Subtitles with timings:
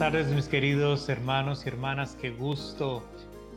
[0.00, 3.04] Tardes mis queridos hermanos y hermanas, qué gusto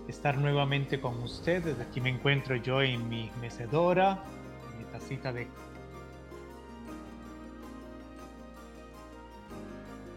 [0.09, 1.79] estar nuevamente con ustedes.
[1.79, 4.21] Aquí me encuentro yo en mi mecedora,
[4.69, 5.47] en mi tacita de...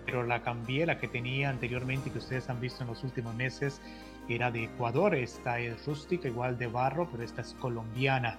[0.04, 3.80] Pero la cambié, la que tenía anteriormente que ustedes han visto en los últimos meses
[4.28, 8.36] era de Ecuador, esta es rústica, igual de barro, pero esta es colombiana.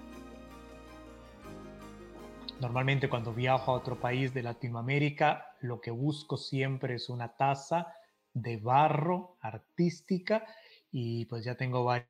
[2.59, 7.93] Normalmente cuando viajo a otro país de Latinoamérica, lo que busco siempre es una taza
[8.33, 10.43] de barro artística
[10.91, 12.09] y pues ya tengo varias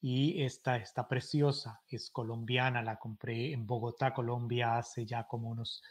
[0.00, 5.82] y esta está preciosa, es colombiana, la compré en Bogotá, Colombia, hace ya como unos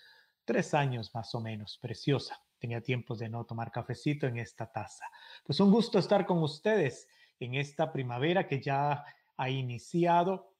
[0.43, 2.41] tres años más o menos, preciosa.
[2.59, 5.05] Tenía tiempo de no tomar cafecito en esta taza.
[5.45, 7.07] Pues un gusto estar con ustedes
[7.39, 9.05] en esta primavera que ya
[9.37, 10.50] ha iniciado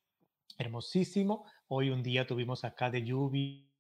[0.57, 1.45] hermosísimo.
[1.67, 3.71] Hoy un día tuvimos acá de lluvia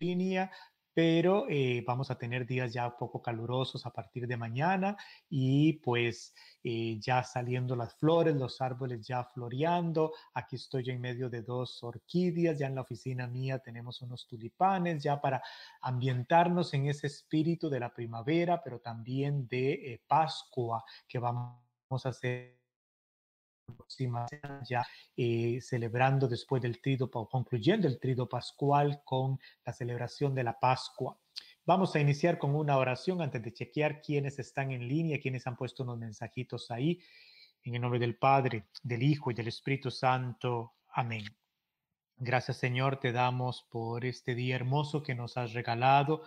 [0.00, 0.50] línea,
[0.94, 4.96] pero eh, vamos a tener días ya poco calurosos a partir de mañana
[5.28, 10.12] y pues eh, ya saliendo las flores, los árboles ya floreando.
[10.34, 14.26] Aquí estoy yo en medio de dos orquídeas, ya en la oficina mía tenemos unos
[14.28, 15.42] tulipanes ya para
[15.80, 21.58] ambientarnos en ese espíritu de la primavera, pero también de eh, Pascua que vamos
[22.04, 22.63] a hacer
[23.64, 24.26] próxima
[24.68, 30.58] ya eh, celebrando después del trido, concluyendo el trido pascual con la celebración de la
[30.58, 31.18] Pascua.
[31.66, 35.56] Vamos a iniciar con una oración antes de chequear quiénes están en línea, quiénes han
[35.56, 37.00] puesto unos mensajitos ahí.
[37.62, 40.74] En el nombre del Padre, del Hijo y del Espíritu Santo.
[40.92, 41.24] Amén.
[42.16, 46.22] Gracias Señor, te damos por este día hermoso que nos has regalado.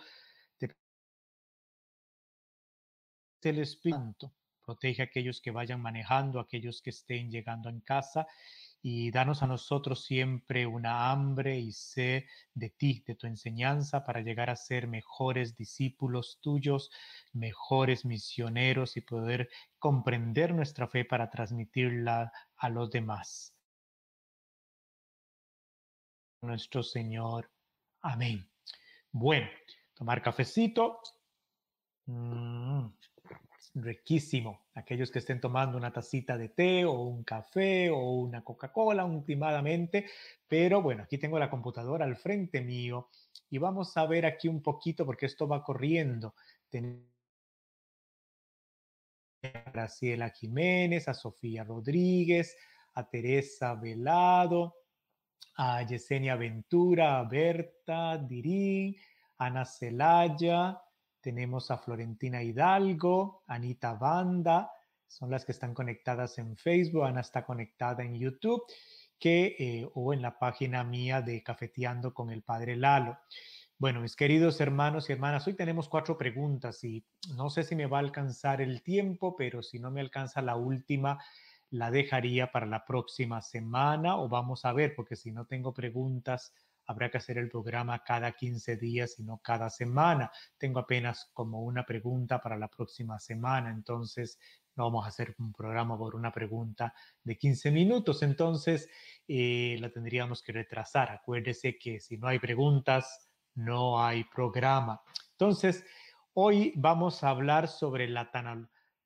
[3.42, 4.32] el Espíritu
[4.68, 8.26] protege a aquellos que vayan manejando, a aquellos que estén llegando en casa
[8.82, 14.20] y danos a nosotros siempre una hambre y sed de ti, de tu enseñanza, para
[14.20, 16.90] llegar a ser mejores discípulos tuyos,
[17.32, 19.48] mejores misioneros y poder
[19.78, 23.54] comprender nuestra fe para transmitirla a los demás.
[26.42, 27.50] Nuestro Señor.
[28.02, 28.46] Amén.
[29.12, 29.48] Bueno,
[29.94, 31.00] tomar cafecito.
[32.04, 33.07] Mm
[33.82, 34.68] riquísimo.
[34.74, 40.06] Aquellos que estén tomando una tacita de té o un café o una Coca-Cola últimamente.
[40.46, 43.08] Pero bueno, aquí tengo la computadora al frente mío
[43.50, 46.34] y vamos a ver aquí un poquito porque esto va corriendo.
[46.68, 47.04] Tenemos
[49.42, 52.56] a Graciela Jiménez, a Sofía Rodríguez,
[52.94, 54.74] a Teresa Velado,
[55.56, 58.96] a Yesenia Ventura, a Berta Dirín,
[59.38, 60.80] Ana Celaya,
[61.20, 64.70] tenemos a Florentina Hidalgo, Anita Banda,
[65.06, 68.62] son las que están conectadas en Facebook, Ana está conectada en YouTube,
[69.18, 73.18] que, eh, o en la página mía de Cafeteando con el Padre Lalo.
[73.78, 77.04] Bueno, mis queridos hermanos y hermanas, hoy tenemos cuatro preguntas y
[77.36, 80.56] no sé si me va a alcanzar el tiempo, pero si no me alcanza la
[80.56, 81.18] última,
[81.70, 86.52] la dejaría para la próxima semana o vamos a ver, porque si no tengo preguntas
[86.88, 90.30] habrá que hacer el programa cada 15 días y no cada semana.
[90.56, 94.38] Tengo apenas como una pregunta para la próxima semana, entonces
[94.74, 98.88] no vamos a hacer un programa por una pregunta de 15 minutos, entonces
[99.26, 101.10] eh, la tendríamos que retrasar.
[101.10, 105.02] Acuérdese que si no hay preguntas, no hay programa.
[105.32, 105.84] Entonces,
[106.32, 108.30] hoy vamos a hablar sobre la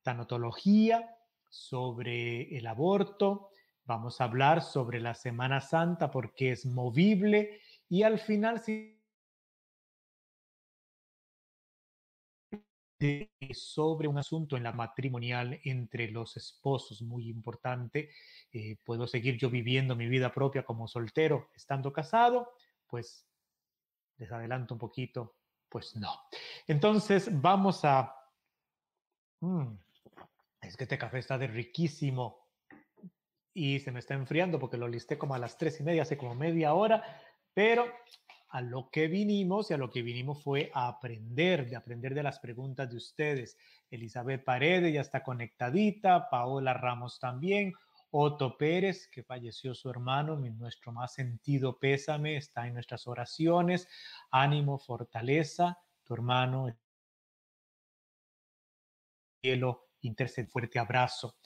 [0.03, 1.17] tanatología,
[1.49, 3.49] sobre el aborto,
[3.85, 7.59] vamos a hablar sobre la Semana Santa porque es movible
[7.93, 8.99] y al final, sí,
[13.53, 18.09] sobre un asunto en la matrimonial entre los esposos, muy importante.
[18.51, 22.53] Eh, ¿Puedo seguir yo viviendo mi vida propia como soltero estando casado?
[22.87, 23.27] Pues
[24.17, 25.35] les adelanto un poquito,
[25.69, 26.19] pues no.
[26.65, 28.11] Entonces vamos a...
[29.41, 29.75] Mm,
[30.61, 32.43] es que este café está de riquísimo
[33.53, 36.17] y se me está enfriando porque lo listé como a las tres y media, hace
[36.17, 37.03] como media hora.
[37.53, 37.85] Pero
[38.49, 42.23] a lo que vinimos y a lo que vinimos fue a aprender, de aprender de
[42.23, 43.57] las preguntas de ustedes.
[43.89, 47.73] Elizabeth Paredes ya está conectadita, Paola Ramos también,
[48.11, 53.87] Otto Pérez, que falleció su hermano, nuestro más sentido pésame, está en nuestras oraciones.
[54.29, 56.67] Ánimo, fortaleza, tu hermano.
[59.41, 61.37] Cielo, intercede, fuerte abrazo.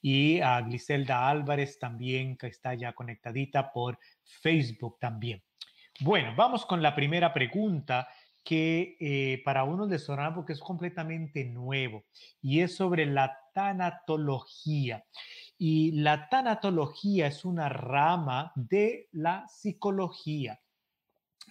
[0.00, 5.44] Y a Gliselda Álvarez también, que está ya conectadita por Facebook también.
[6.00, 8.08] Bueno, vamos con la primera pregunta
[8.42, 12.04] que eh, para uno de sonará porque es completamente nuevo
[12.42, 15.04] y es sobre la tanatología.
[15.56, 20.60] Y la tanatología es una rama de la psicología.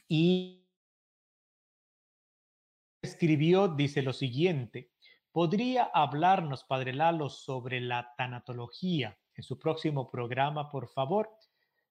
[0.07, 0.59] y
[3.01, 4.91] escribió, dice lo siguiente,
[5.31, 11.29] ¿podría hablarnos, Padre Lalo, sobre la tanatología en su próximo programa, por favor?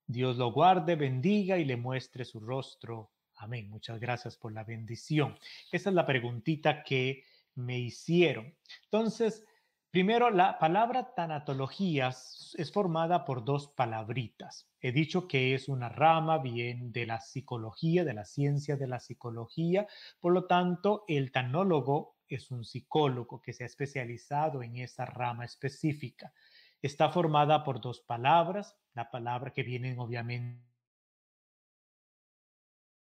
[0.05, 3.11] Dios lo guarde, bendiga y le muestre su rostro.
[3.37, 3.69] Amén.
[3.69, 5.37] Muchas gracias por la bendición.
[5.71, 7.23] Esa es la preguntita que
[7.55, 8.55] me hicieron.
[8.85, 9.45] Entonces,
[9.91, 14.69] primero, la palabra tanatología es formada por dos palabritas.
[14.79, 18.99] He dicho que es una rama bien de la psicología, de la ciencia de la
[18.99, 19.87] psicología.
[20.19, 25.45] Por lo tanto, el tanólogo es un psicólogo que se ha especializado en esa rama
[25.45, 26.33] específica.
[26.81, 30.73] Está formada por dos palabras, la palabra que vienen obviamente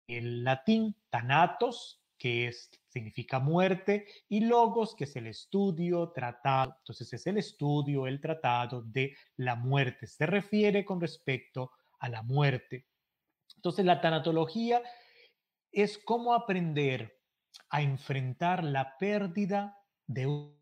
[0.08, 6.76] el latín, tanatos, que es, significa muerte, y logos, que es el estudio, tratado.
[6.78, 10.06] Entonces es el estudio, el tratado de la muerte.
[10.06, 12.86] Se refiere con respecto a la muerte.
[13.56, 14.82] Entonces la tanatología
[15.72, 17.20] es cómo aprender
[17.68, 20.56] a enfrentar la pérdida de un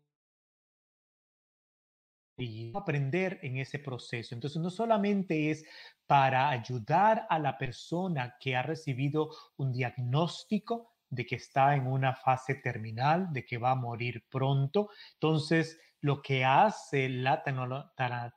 [2.37, 4.35] y aprender en ese proceso.
[4.35, 5.65] Entonces, no solamente es
[6.05, 12.13] para ayudar a la persona que ha recibido un diagnóstico de que está en una
[12.13, 14.89] fase terminal, de que va a morir pronto.
[15.13, 17.43] Entonces, lo que hace la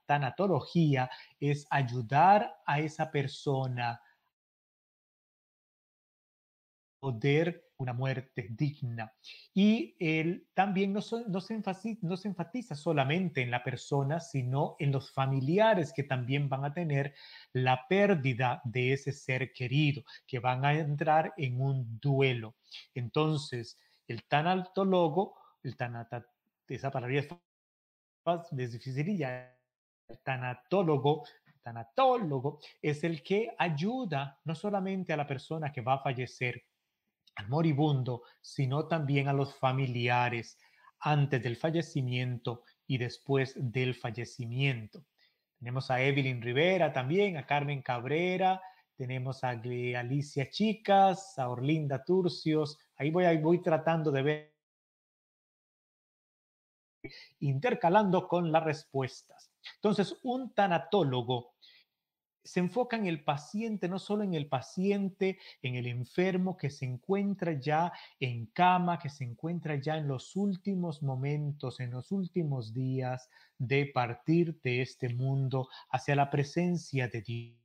[0.06, 1.11] tanatología
[1.41, 4.00] es ayudar a esa persona
[7.00, 9.13] poder una muerte digna.
[9.55, 14.77] Y él también no, no, se enfatiza, no se enfatiza solamente en la persona, sino
[14.79, 17.15] en los familiares que también van a tener
[17.53, 22.57] la pérdida de ese ser querido, que van a entrar en un duelo.
[22.95, 23.79] Entonces,
[24.09, 26.27] el tanatólogo, el tanata,
[26.67, 27.29] esa palabra es,
[28.51, 29.57] difícil y ya,
[30.09, 31.25] el tanatólogo
[31.69, 36.65] tanatólogo es el que ayuda no solamente a la persona que va a fallecer,
[37.38, 40.58] al moribundo, sino también a los familiares
[41.00, 45.06] antes del fallecimiento y después del fallecimiento.
[45.58, 48.61] Tenemos a Evelyn Rivera también, a Carmen Cabrera,
[48.96, 52.79] tenemos a Alicia Chicas, a Orlinda Turcios.
[52.96, 54.55] Ahí voy, ahí voy tratando de ver,
[57.38, 59.52] intercalando con las respuestas.
[59.76, 61.55] Entonces, un tanatólogo
[62.44, 66.85] se enfoca en el paciente, no solo en el paciente, en el enfermo que se
[66.87, 72.73] encuentra ya en cama, que se encuentra ya en los últimos momentos, en los últimos
[72.73, 77.58] días de partir de este mundo hacia la presencia de Dios.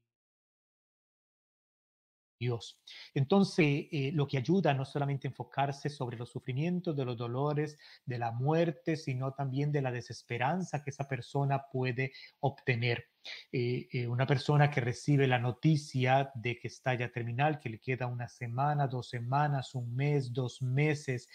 [2.44, 2.78] Dios.
[3.14, 7.78] Entonces, eh, lo que ayuda no solamente a enfocarse sobre los sufrimientos, de los dolores,
[8.06, 12.12] de la muerte, sino también de la desesperanza que esa persona puede
[12.42, 13.06] obtener.
[13.52, 17.80] Eh, eh, una persona que recibe la noticia de que está ya terminal, que le
[17.80, 21.30] queda una semana, dos semanas, un mes, dos meses,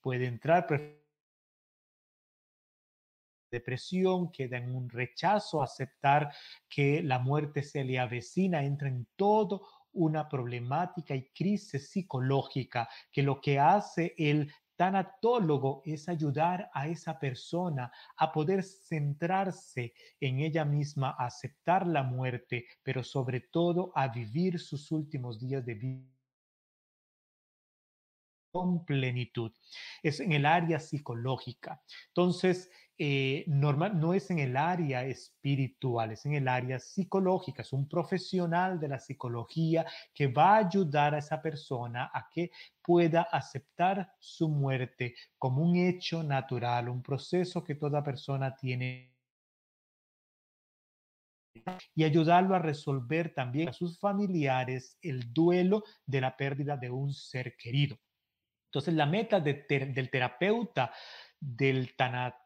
[0.00, 0.66] puede entrar
[3.54, 6.32] depresión, queda en un rechazo, aceptar
[6.68, 9.62] que la muerte se le avecina, entra en todo
[9.94, 17.18] una problemática y crisis psicológica que lo que hace el tanatólogo es ayudar a esa
[17.18, 24.08] persona a poder centrarse en ella misma, a aceptar la muerte, pero sobre todo a
[24.08, 26.14] vivir sus últimos días de vida
[28.54, 29.50] con plenitud.
[30.00, 31.82] Es en el área psicológica.
[32.08, 37.62] Entonces, eh, normal, no es en el área espiritual, es en el área psicológica.
[37.62, 39.84] Es un profesional de la psicología
[40.14, 45.76] que va a ayudar a esa persona a que pueda aceptar su muerte como un
[45.76, 49.14] hecho natural, un proceso que toda persona tiene
[51.94, 57.12] y ayudarlo a resolver también a sus familiares el duelo de la pérdida de un
[57.12, 57.98] ser querido.
[58.66, 60.92] Entonces, la meta del terapeuta,
[61.40, 62.43] del tanatólogo,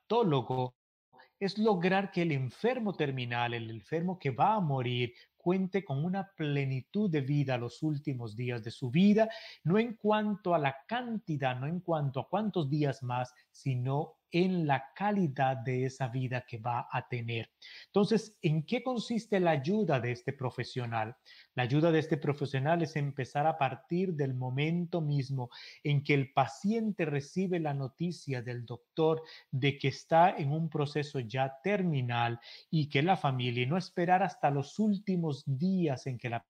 [1.41, 6.31] es lograr que el enfermo terminal, el enfermo que va a morir, cuente con una
[6.37, 9.29] plenitud de vida los últimos días de su vida,
[9.65, 14.66] no en cuanto a la cantidad, no en cuanto a cuántos días más, sino en
[14.66, 17.50] la calidad de esa vida que va a tener.
[17.87, 21.16] Entonces, ¿en qué consiste la ayuda de este profesional?
[21.54, 25.50] La ayuda de este profesional es empezar a partir del momento mismo
[25.82, 31.20] en que el paciente recibe la noticia del doctor de que está en un proceso
[31.20, 36.44] ya terminal y que la familia, no esperar hasta los últimos días en que la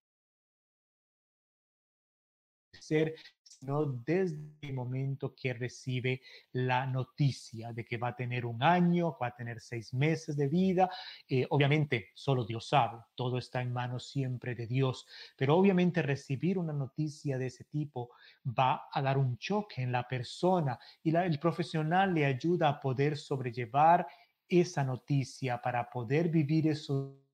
[3.60, 6.22] sino desde el momento que recibe
[6.52, 10.48] la noticia de que va a tener un año, va a tener seis meses de
[10.48, 10.88] vida.
[11.28, 16.58] Eh, obviamente, solo Dios sabe, todo está en manos siempre de Dios, pero obviamente recibir
[16.58, 18.10] una noticia de ese tipo
[18.46, 23.16] va a dar un choque en la persona y el profesional le ayuda a poder
[23.16, 24.06] sobrellevar
[24.48, 27.27] esa noticia para poder vivir eso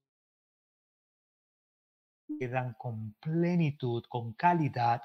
[2.49, 5.03] dan con plenitud, con calidad,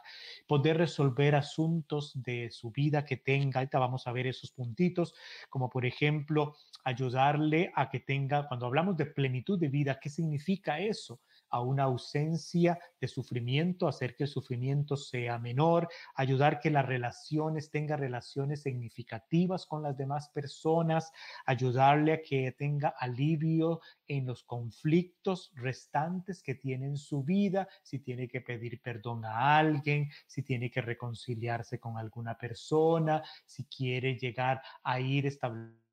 [0.48, 3.60] poder resolver asuntos de su vida que tenga.
[3.60, 5.14] Ahorita vamos a ver esos puntitos,
[5.50, 10.80] como por ejemplo, ayudarle a que tenga, cuando hablamos de plenitud de vida, ¿qué significa
[10.80, 11.22] eso?
[11.50, 17.72] A una ausencia de sufrimiento, hacer que el sufrimiento sea menor, ayudar que las relaciones
[17.72, 21.12] tengan relaciones significativas con las demás personas,
[21.46, 28.00] ayudarle a que tenga alivio en los conflictos restantes que tiene en su vida, si
[28.00, 34.18] tiene que pedir perdón a alguien, si tiene que reconciliarse con alguna persona, si quiere
[34.18, 35.89] llegar a ir estableciendo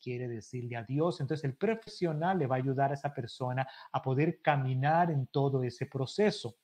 [0.00, 1.20] quiere decirle a Dios.
[1.20, 5.62] Entonces el profesional le va a ayudar a esa persona a poder caminar en todo
[5.62, 6.56] ese proceso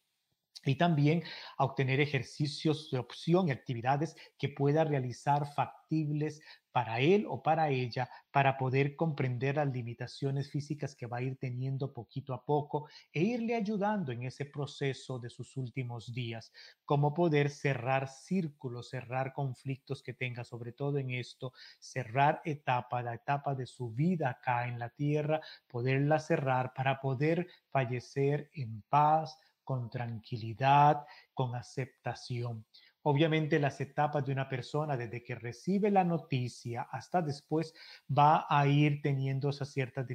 [0.65, 1.23] y también
[1.59, 6.41] a obtener ejercicios de opción y actividades que pueda realizar factibles
[6.77, 11.39] para él o para ella para poder comprender las limitaciones físicas que va a ir
[11.39, 16.53] teniendo poquito a poco e irle ayudando en ese proceso de sus últimos días,
[16.85, 23.15] cómo poder cerrar círculos, cerrar conflictos que tenga, sobre todo en esto, cerrar etapa, la
[23.15, 29.39] etapa de su vida acá en la tierra, poderla cerrar para poder fallecer en paz,
[29.67, 31.05] con tranquilidad,
[31.35, 32.65] con aceptación.
[33.03, 37.75] Obviamente las etapas de una persona desde que recibe la noticia hasta después
[38.09, 40.07] va a ir teniendo esas ciertas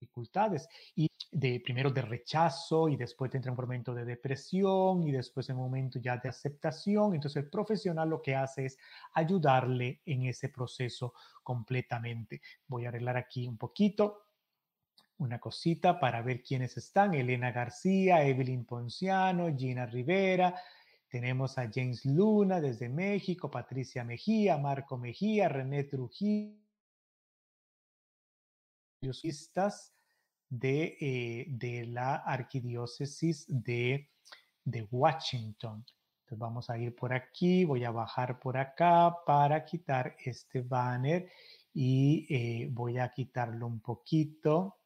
[0.00, 5.48] dificultades y de primero de rechazo y después entra un momento de depresión y después
[5.48, 7.14] un momento ya de aceptación.
[7.14, 8.78] Entonces el profesional lo que hace es
[9.14, 12.40] ayudarle en ese proceso completamente.
[12.68, 14.29] Voy a arreglar aquí un poquito
[15.20, 17.14] una cosita para ver quiénes están.
[17.14, 20.58] Elena García, Evelyn Ponciano, Gina Rivera.
[21.08, 26.58] Tenemos a James Luna desde México, Patricia Mejía, Marco Mejía, René Trujillo.
[30.48, 34.10] De, eh, de la arquidiócesis de,
[34.64, 35.84] de Washington.
[36.20, 41.30] Entonces vamos a ir por aquí, voy a bajar por acá para quitar este banner
[41.72, 44.79] y eh, voy a quitarlo un poquito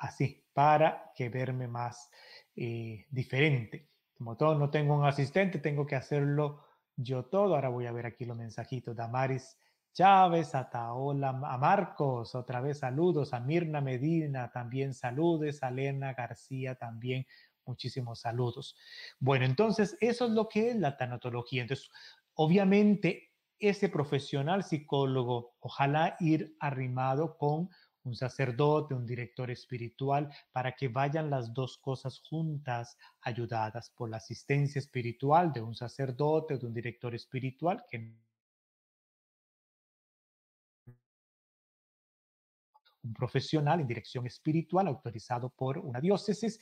[0.00, 2.10] así, para que verme más
[2.56, 3.90] eh, diferente.
[4.16, 6.64] Como todo, no tengo un asistente, tengo que hacerlo
[6.96, 7.54] yo todo.
[7.54, 8.96] Ahora voy a ver aquí los mensajitos.
[8.96, 9.56] Damaris
[9.92, 16.14] Chávez, a Taola, a Marcos, otra vez saludos, a Mirna Medina, también saludes, a Elena
[16.14, 17.26] García también,
[17.64, 18.76] muchísimos saludos.
[19.18, 21.62] Bueno, entonces eso es lo que es la tanatología.
[21.62, 21.90] Entonces,
[22.34, 27.68] obviamente, ese profesional psicólogo, ojalá ir arrimado con
[28.04, 34.16] un sacerdote, un director espiritual, para que vayan las dos cosas juntas, ayudadas por la
[34.16, 38.14] asistencia espiritual de un sacerdote, de un director espiritual, que
[43.02, 46.60] un profesional en dirección espiritual autorizado por una diócesis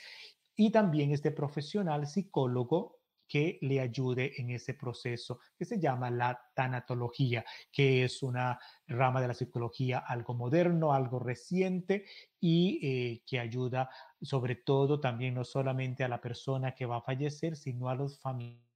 [0.54, 2.97] y también este profesional psicólogo
[3.28, 9.20] que le ayude en ese proceso que se llama la tanatología, que es una rama
[9.20, 12.06] de la psicología algo moderno, algo reciente
[12.40, 17.02] y eh, que ayuda sobre todo también no solamente a la persona que va a
[17.02, 18.68] fallecer, sino a los familiares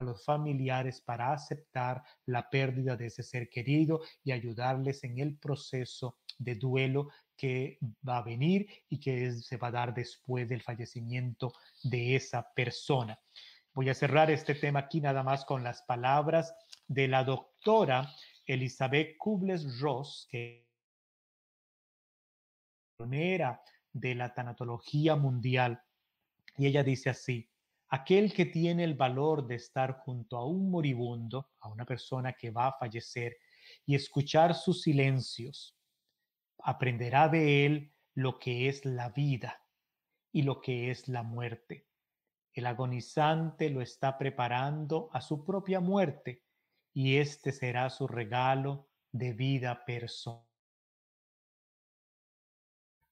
[0.00, 6.18] los familiares para aceptar la pérdida de ese ser querido y ayudarles en el proceso
[6.38, 11.52] de duelo que va a venir y que se va a dar después del fallecimiento
[11.82, 13.18] de esa persona.
[13.72, 16.54] Voy a cerrar este tema aquí nada más con las palabras
[16.86, 18.08] de la doctora
[18.46, 20.68] Elizabeth Kubles-Ross, que
[22.96, 23.60] pionera
[23.92, 25.82] de la tanatología mundial.
[26.56, 27.50] Y ella dice así,
[27.88, 32.50] aquel que tiene el valor de estar junto a un moribundo, a una persona que
[32.50, 33.36] va a fallecer,
[33.86, 35.76] y escuchar sus silencios,
[36.64, 39.62] aprenderá de él lo que es la vida
[40.32, 41.86] y lo que es la muerte.
[42.52, 46.42] El agonizante lo está preparando a su propia muerte
[46.92, 50.46] y este será su regalo de vida personal.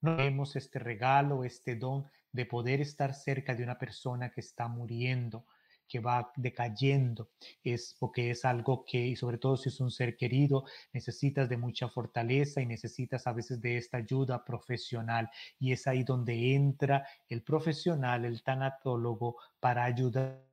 [0.01, 4.67] No vemos este regalo, este don de poder estar cerca de una persona que está
[4.67, 5.47] muriendo,
[5.93, 7.29] que va decayendo,
[7.63, 11.59] es porque es algo que, y sobre todo si es un ser querido, necesitas de
[11.59, 15.29] mucha fortaleza y necesitas a veces de esta ayuda profesional.
[15.61, 20.52] Y es ahí donde entra el profesional, el tanatólogo, para ayudar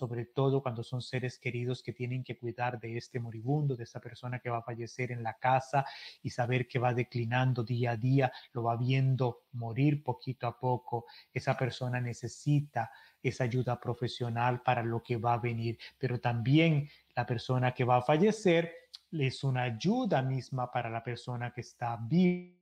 [0.00, 4.00] sobre todo cuando son seres queridos que tienen que cuidar de este moribundo, de esta
[4.00, 5.84] persona que va a fallecer en la casa
[6.22, 11.04] y saber que va declinando día a día, lo va viendo morir poquito a poco.
[11.34, 12.90] Esa persona necesita
[13.22, 17.98] esa ayuda profesional para lo que va a venir, pero también la persona que va
[17.98, 18.72] a fallecer
[19.12, 22.56] es una ayuda misma para la persona que está viva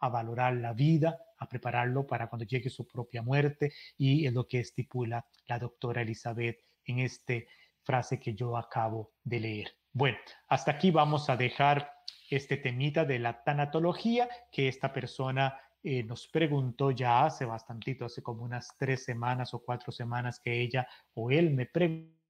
[0.00, 4.46] a valorar la vida, a prepararlo para cuando llegue su propia muerte y es lo
[4.46, 7.34] que estipula la doctora Elizabeth en esta
[7.82, 9.76] frase que yo acabo de leer.
[9.92, 10.18] Bueno,
[10.48, 11.92] hasta aquí vamos a dejar
[12.28, 18.22] este temita de la tanatología que esta persona eh, nos preguntó ya hace bastantito, hace
[18.22, 22.20] como unas tres semanas o cuatro semanas que ella o él me preguntó.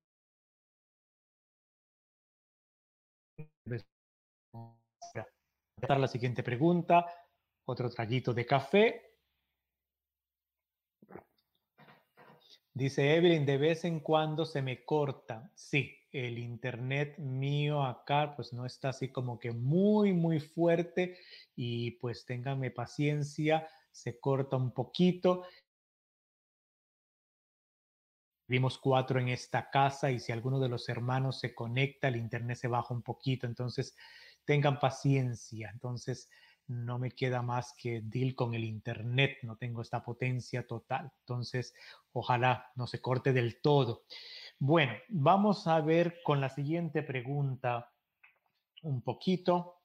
[5.88, 7.06] La siguiente pregunta
[7.70, 9.10] otro traguito de café.
[12.72, 15.50] Dice Evelyn, de vez en cuando se me corta.
[15.54, 21.18] Sí, el internet mío acá pues no está así como que muy, muy fuerte
[21.54, 25.44] y pues ténganme paciencia, se corta un poquito.
[28.48, 32.56] Vimos cuatro en esta casa y si alguno de los hermanos se conecta, el internet
[32.56, 33.96] se baja un poquito, entonces
[34.44, 35.70] tengan paciencia.
[35.72, 36.28] Entonces,
[36.70, 41.10] no me queda más que deal con el Internet, no tengo esta potencia total.
[41.20, 41.74] Entonces,
[42.12, 44.04] ojalá no se corte del todo.
[44.60, 47.90] Bueno, vamos a ver con la siguiente pregunta
[48.82, 49.80] un poquito.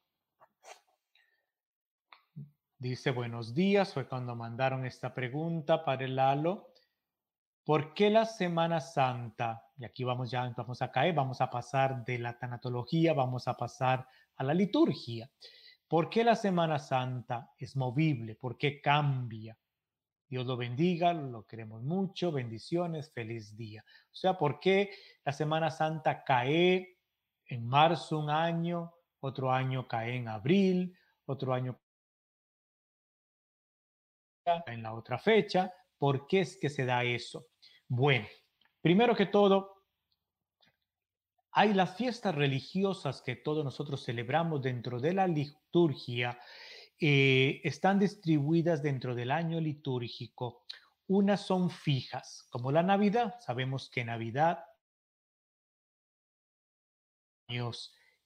[2.78, 6.72] Dice, buenos días, fue cuando mandaron esta pregunta para el Lalo.
[7.64, 9.64] ¿Por qué la Semana Santa?
[9.76, 13.58] Y aquí vamos ya, vamos a caer, vamos a pasar de la tanatología, vamos a
[13.58, 15.32] pasar a la liturgia.
[15.88, 18.36] ¿Por qué la Semana Santa es movible?
[18.36, 19.58] ¿Por qué cambia?
[20.28, 23.86] Dios lo bendiga, lo queremos mucho, bendiciones, feliz día.
[23.88, 24.92] O sea, ¿por qué
[25.24, 26.98] la Semana Santa cae
[27.46, 31.80] en marzo un año, otro año cae en abril, otro año
[34.66, 35.72] en la otra fecha?
[35.98, 37.50] ¿Por qué es que se da eso?
[37.88, 38.28] Bueno,
[38.82, 39.75] primero que todo,
[41.58, 46.38] hay las fiestas religiosas que todos nosotros celebramos dentro de la liturgia,
[47.00, 50.66] eh, están distribuidas dentro del año litúrgico.
[51.08, 53.36] Unas son fijas, como la Navidad.
[53.40, 54.66] Sabemos que Navidad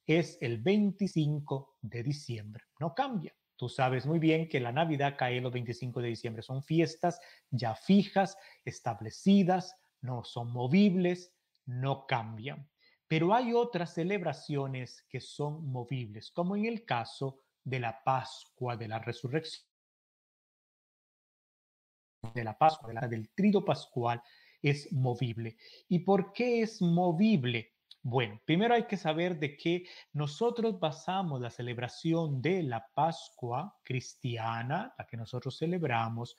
[0.07, 3.35] es el 25 de diciembre, no cambia.
[3.57, 6.41] Tú sabes muy bien que la Navidad cae los 25 de diciembre.
[6.41, 12.68] Son fiestas ya fijas, establecidas, no son movibles, no cambian.
[13.09, 18.87] Pero hay otras celebraciones que son movibles, como en el caso de la Pascua de
[18.87, 19.67] la Resurrección,
[22.35, 24.21] de la Pascua, del trido pascual,
[24.61, 25.57] es movible.
[25.87, 27.73] ¿Y por qué es movible?
[28.03, 34.93] Bueno, primero hay que saber de que nosotros basamos la celebración de la Pascua cristiana,
[34.97, 36.37] la que nosotros celebramos,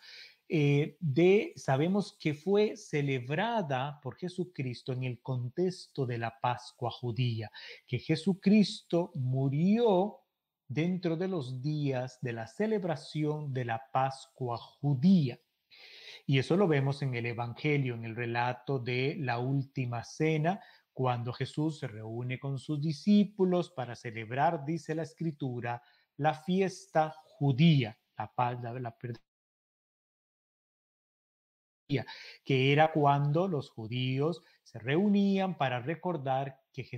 [0.53, 7.53] eh, de, sabemos que fue celebrada por Jesucristo en el contexto de la Pascua judía,
[7.87, 10.19] que Jesucristo murió
[10.67, 15.39] dentro de los días de la celebración de la Pascua judía.
[16.27, 20.61] Y eso lo vemos en el Evangelio, en el relato de la última cena,
[20.93, 25.81] cuando Jesús se reúne con sus discípulos para celebrar, dice la escritura,
[26.17, 28.97] la fiesta judía, la, la, la,
[32.45, 36.89] que era cuando los judíos se reunían para recordar que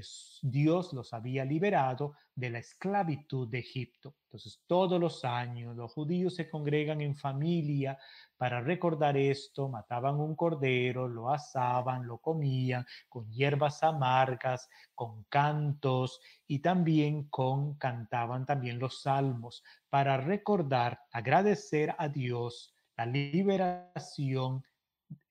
[0.43, 4.15] Dios los había liberado de la esclavitud de Egipto.
[4.25, 7.99] Entonces, todos los años los judíos se congregan en familia
[8.37, 16.21] para recordar esto, mataban un cordero, lo asaban, lo comían con hierbas amargas, con cantos
[16.47, 24.63] y también con cantaban también los salmos para recordar, agradecer a Dios la liberación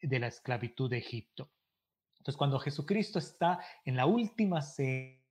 [0.01, 1.51] de la esclavitud de Egipto.
[2.17, 5.21] Entonces, cuando Jesucristo está en la última cena,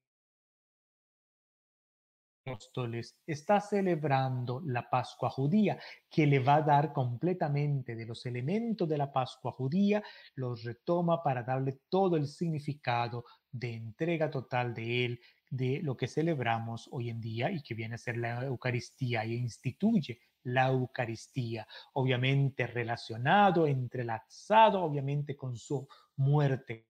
[2.46, 5.78] apóstoles está celebrando la Pascua judía,
[6.10, 10.02] que le va a dar completamente de los elementos de la Pascua judía,
[10.34, 16.06] los retoma para darle todo el significado de entrega total de él, de lo que
[16.06, 21.66] celebramos hoy en día y que viene a ser la Eucaristía y instituye la Eucaristía,
[21.92, 26.88] obviamente relacionado, entrelazado, obviamente con su muerte,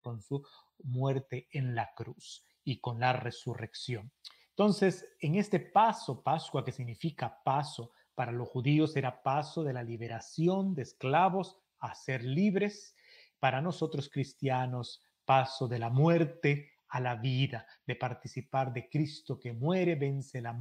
[0.00, 0.44] con su
[0.84, 4.12] muerte en la cruz y con la resurrección.
[4.50, 9.82] Entonces, en este paso, Pascua, que significa paso, para los judíos era paso de la
[9.82, 12.94] liberación de esclavos a ser libres,
[13.38, 19.52] para nosotros cristianos, paso de la muerte a la vida, de participar de Cristo que
[19.52, 20.52] muere, vence la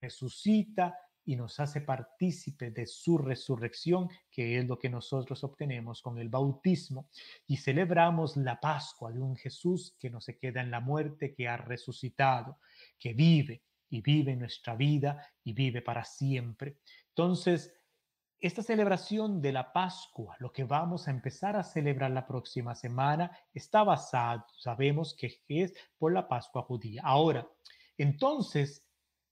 [0.00, 0.96] resucita
[1.28, 6.30] y nos hace partícipe de su resurrección, que es lo que nosotros obtenemos con el
[6.30, 7.10] bautismo.
[7.46, 11.46] Y celebramos la Pascua de un Jesús que no se queda en la muerte, que
[11.46, 12.58] ha resucitado,
[12.98, 16.78] que vive y vive nuestra vida y vive para siempre.
[17.10, 17.74] Entonces,
[18.40, 23.36] esta celebración de la Pascua, lo que vamos a empezar a celebrar la próxima semana,
[23.52, 27.02] está basado, sabemos que es por la Pascua judía.
[27.04, 27.46] Ahora,
[27.98, 28.87] entonces,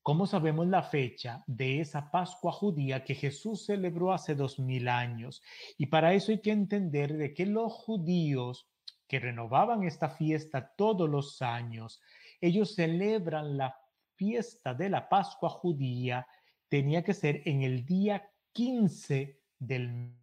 [0.07, 5.43] ¿cómo sabemos la fecha de esa Pascua judía que Jesús celebró hace dos mil años?
[5.79, 8.71] Y para eso hay que entender de que los judíos
[9.09, 12.01] que renovaban esta fiesta todos los años,
[12.41, 13.77] ellos celebran la
[14.15, 16.25] fiesta de la Pascua judía,
[16.69, 20.15] tenía que ser en el día 15 del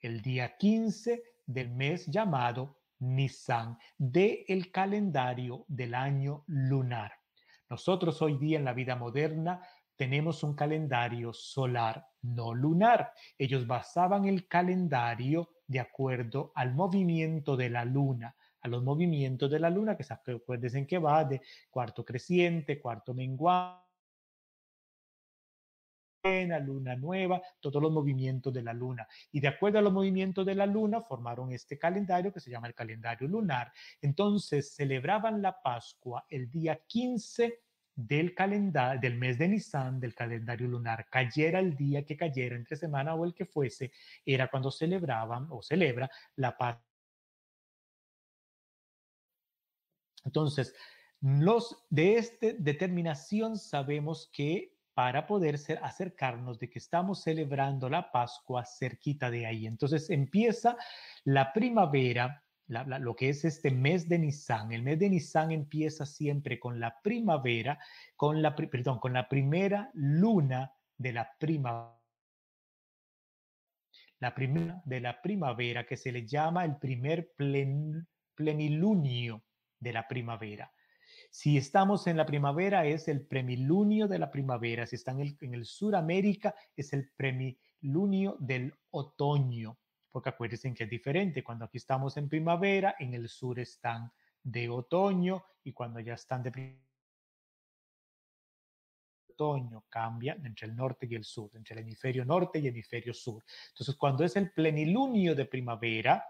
[0.00, 7.12] el día 15 del mes llamado Nisan de el calendario del año lunar.
[7.68, 9.60] Nosotros hoy día en la vida moderna
[9.96, 13.12] tenemos un calendario solar, no lunar.
[13.36, 19.58] Ellos basaban el calendario de acuerdo al movimiento de la luna, a los movimientos de
[19.58, 23.87] la luna, que acuérdense que va de cuarto creciente, cuarto menguante
[26.22, 29.06] luna nueva, todos los movimientos de la luna.
[29.32, 32.68] Y de acuerdo a los movimientos de la luna, formaron este calendario que se llama
[32.68, 33.72] el calendario lunar.
[34.00, 37.60] Entonces, celebraban la Pascua el día 15
[37.94, 42.76] del calendario del mes de Nisan del calendario lunar cayera el día que cayera entre
[42.76, 43.90] semana o el que fuese
[44.24, 46.86] era cuando celebraban o celebra la Pascua
[50.24, 50.76] entonces
[51.20, 58.10] los de esta determinación sabemos que para poder ser, acercarnos de que estamos celebrando la
[58.10, 59.64] Pascua cerquita de ahí.
[59.64, 60.76] Entonces empieza
[61.22, 64.72] la primavera, lo que es este mes de Nisan.
[64.72, 67.78] El mes de Nisan empieza siempre con la primavera,
[68.16, 71.96] con la, perdón, con la primera luna de la primavera.
[74.18, 77.34] La primera de la primavera que se le llama el primer
[78.34, 79.44] plenilunio
[79.78, 80.72] de la primavera.
[81.30, 84.86] Si estamos en la primavera, es el premilunio de la primavera.
[84.86, 89.78] Si están en el, en el Suramérica, es el premilunio del otoño.
[90.10, 91.44] Porque acuérdense que es diferente.
[91.44, 94.10] Cuando aquí estamos en primavera, en el sur están
[94.42, 96.80] de otoño y cuando ya están de
[99.28, 103.44] otoño cambia entre el norte y el sur, entre el hemisferio norte y hemisferio sur.
[103.68, 106.24] Entonces, cuando es el plenilunio de primavera,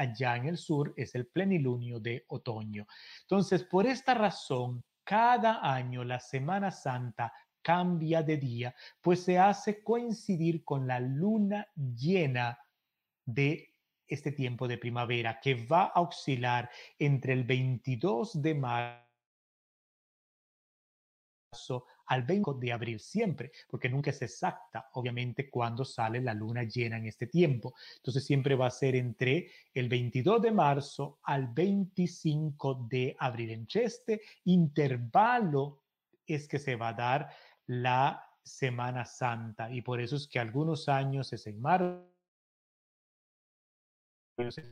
[0.00, 2.86] allá en el sur es el plenilunio de otoño.
[3.20, 9.82] Entonces, por esta razón, cada año la Semana Santa cambia de día, pues se hace
[9.84, 12.58] coincidir con la luna llena
[13.26, 13.74] de
[14.08, 19.06] este tiempo de primavera, que va a oscilar entre el 22 de marzo
[22.10, 26.96] al 20 de abril siempre, porque nunca es exacta, obviamente, cuando sale la luna llena
[26.96, 27.72] en este tiempo.
[27.96, 33.50] Entonces siempre va a ser entre el 22 de marzo al 25 de abril.
[33.50, 35.84] Entre este intervalo
[36.26, 37.30] es que se va a dar
[37.66, 42.10] la Semana Santa y por eso es que algunos años es en marzo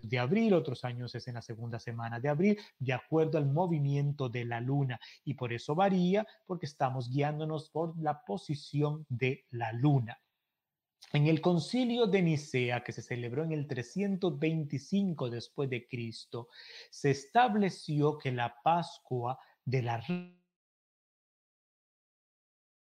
[0.03, 4.29] de abril, otros años es en la segunda semana de abril, de acuerdo al movimiento
[4.29, 5.01] de la luna.
[5.25, 10.19] Y por eso varía, porque estamos guiándonos por la posición de la luna.
[11.13, 16.49] En el concilio de Nicea, que se celebró en el 325 después de Cristo,
[16.91, 20.03] se estableció que la Pascua de la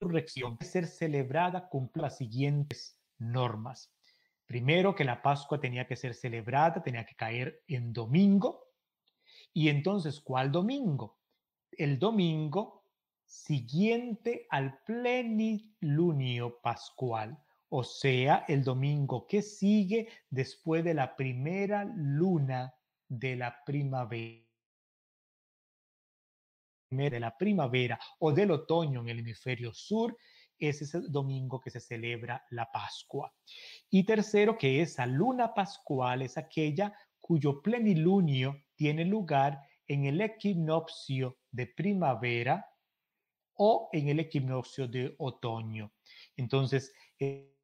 [0.02, 3.95] resurrección debe ser celebrada con las siguientes normas.
[4.46, 8.70] Primero que la Pascua tenía que ser celebrada, tenía que caer en domingo.
[9.54, 11.20] Y entonces, ¿cuál domingo?
[11.72, 12.84] El domingo
[13.26, 17.38] siguiente al plenilunio pascual,
[17.70, 22.74] o sea, el domingo que sigue después de la primera luna
[23.08, 24.46] de la primavera
[26.92, 30.16] de la primavera o del otoño en el hemisferio sur
[30.60, 33.34] es ese domingo que se celebra la Pascua.
[33.90, 41.38] Y tercero, que esa luna pascual es aquella cuyo plenilunio tiene lugar en el equinoccio
[41.52, 42.66] de primavera
[43.56, 45.94] o en el equinoccio de otoño.
[46.36, 47.56] Entonces, eh,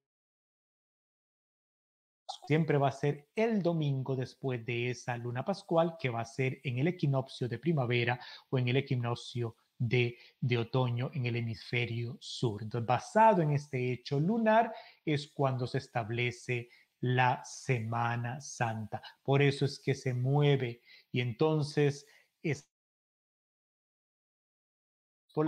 [2.47, 6.59] siempre va a ser el domingo después de esa luna pascual, que va a ser
[6.63, 10.17] en el equinoccio de primavera o en el equinoccio de,
[10.59, 12.61] otoño en el hemisferio sur.
[12.61, 19.01] Entonces, basado en este hecho lunar, es cuando se establece la Semana Santa.
[19.23, 22.05] Por eso es que se mueve y entonces
[22.43, 22.69] es,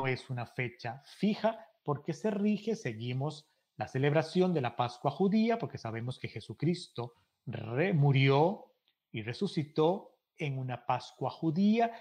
[0.07, 5.77] es una fecha fija porque se rige, seguimos la celebración de la Pascua judía, porque
[5.77, 7.13] sabemos que Jesucristo
[7.93, 8.71] murió
[9.11, 11.91] y resucitó en una Pascua judía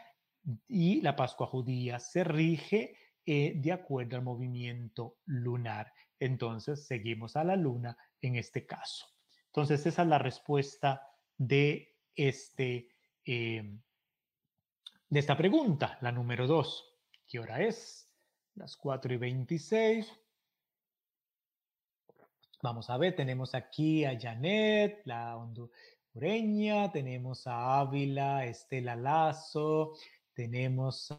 [0.69, 5.93] y la Pascua judía se rige eh, de acuerdo al movimiento lunar.
[6.19, 9.07] Entonces seguimos a la luna en este caso.
[9.47, 11.03] Entonces esa es la respuesta
[11.37, 12.89] de, este,
[13.25, 13.81] em,
[15.09, 16.93] de esta pregunta, la número dos.
[17.27, 18.11] ¿Qué hora es?
[18.55, 20.13] Las 4 y 26.
[22.63, 29.95] Vamos a ver, tenemos aquí a Janet, la hondureña, tenemos a Ávila, Estela Lazo,
[30.35, 31.11] tenemos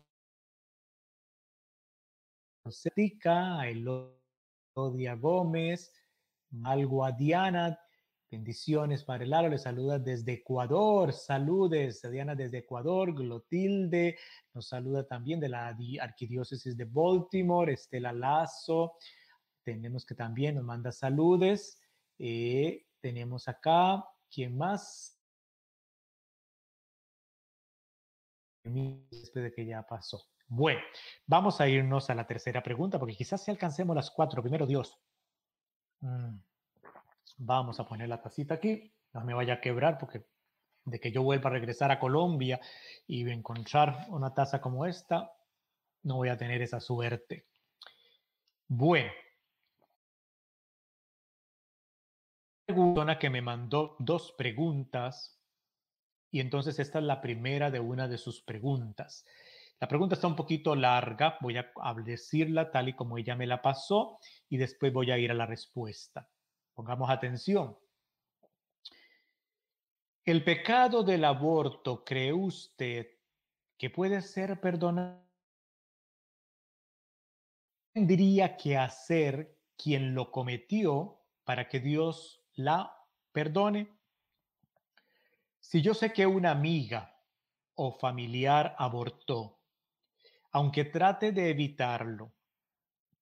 [3.26, 5.94] a Elodia Gómez,
[6.52, 7.78] Malgua Diana,
[8.32, 14.18] bendiciones para el aro, le saluda desde Ecuador, saludes, Diana desde Ecuador, Glotilde,
[14.54, 18.94] nos saluda también de la Arquidiócesis de Baltimore, Estela Lazo,
[19.64, 21.80] tenemos que también nos manda saludes.
[22.20, 25.13] Eh, tenemos acá, ¿quién más?
[28.64, 30.24] Después de que ya pasó.
[30.48, 30.82] Bueno,
[31.26, 34.42] vamos a irnos a la tercera pregunta porque quizás si alcancemos las cuatro.
[34.42, 34.98] Primero Dios.
[36.02, 36.38] Mm.
[37.38, 38.94] Vamos a poner la tacita aquí.
[39.14, 40.26] No me vaya a quebrar porque
[40.86, 42.60] de que yo vuelva a regresar a Colombia
[43.08, 45.32] y encontrar una taza como esta,
[46.04, 47.48] no voy a tener esa suerte.
[48.68, 49.12] Bueno,
[52.66, 55.43] persona que me mandó dos preguntas
[56.34, 59.26] y entonces esta es la primera de una de sus preguntas.
[59.80, 63.62] La pregunta está un poquito larga, voy a decirla tal y como ella me la
[63.62, 64.20] pasó
[64.50, 66.30] y después voy a ir a la respuesta.
[66.74, 67.78] Pongamos atención.
[70.26, 73.08] ¿El pecado del aborto cree usted
[73.78, 75.24] que puede ser perdonado?
[77.94, 82.92] tendría que hacer quien lo cometió para que Dios la
[83.32, 83.88] perdone.
[85.64, 87.18] Si yo sé que una amiga
[87.76, 89.62] o familiar abortó,
[90.52, 92.34] aunque trate de evitarlo,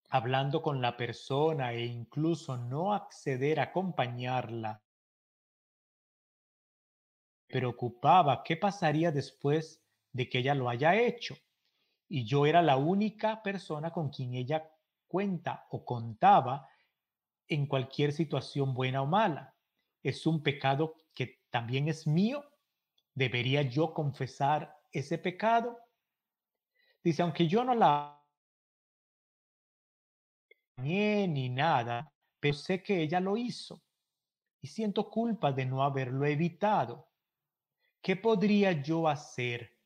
[0.09, 4.83] hablando con la persona e incluso no acceder a acompañarla,
[7.47, 11.37] preocupaba qué pasaría después de que ella lo haya hecho.
[12.09, 14.67] Y yo era la única persona con quien ella
[15.07, 16.67] cuenta o contaba
[17.47, 19.55] en cualquier situación buena o mala.
[20.01, 22.43] Es un pecado que también es mío.
[23.13, 25.77] ¿Debería yo confesar ese pecado?
[27.03, 28.17] Dice, aunque yo no la
[30.77, 33.83] ni nada, pero sé que ella lo hizo
[34.61, 37.09] y siento culpa de no haberlo evitado.
[38.01, 39.77] ¿Qué podría yo hacer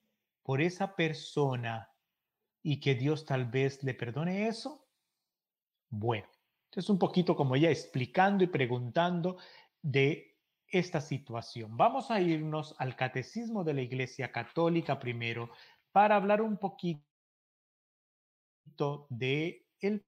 [0.42, 1.90] por esa persona
[2.62, 4.88] y que Dios tal vez le perdone eso?
[5.90, 6.28] Bueno,
[6.72, 9.38] es un poquito como ella explicando y preguntando
[9.82, 10.35] de
[10.68, 11.78] esta situación.
[11.78, 15.50] Vamos a irnos al catecismo de la Iglesia Católica primero
[15.92, 17.04] para hablar un poquito
[19.10, 20.04] de el,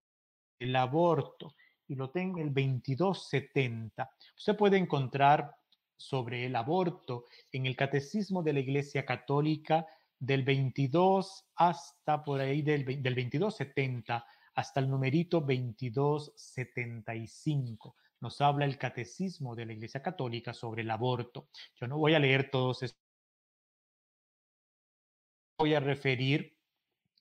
[0.76, 1.56] aborto
[1.88, 4.10] y lo tengo en el 2270.
[4.36, 5.56] Usted puede encontrar
[5.96, 9.86] sobre el aborto en el catecismo de la Iglesia Católica
[10.20, 17.96] del 22 hasta por ahí del, del 2270 hasta el numerito 2275.
[18.20, 21.50] Nos habla el catecismo de la Iglesia Católica sobre el aborto.
[21.76, 23.02] Yo no voy a leer todos estos.
[25.60, 26.58] Voy a referir,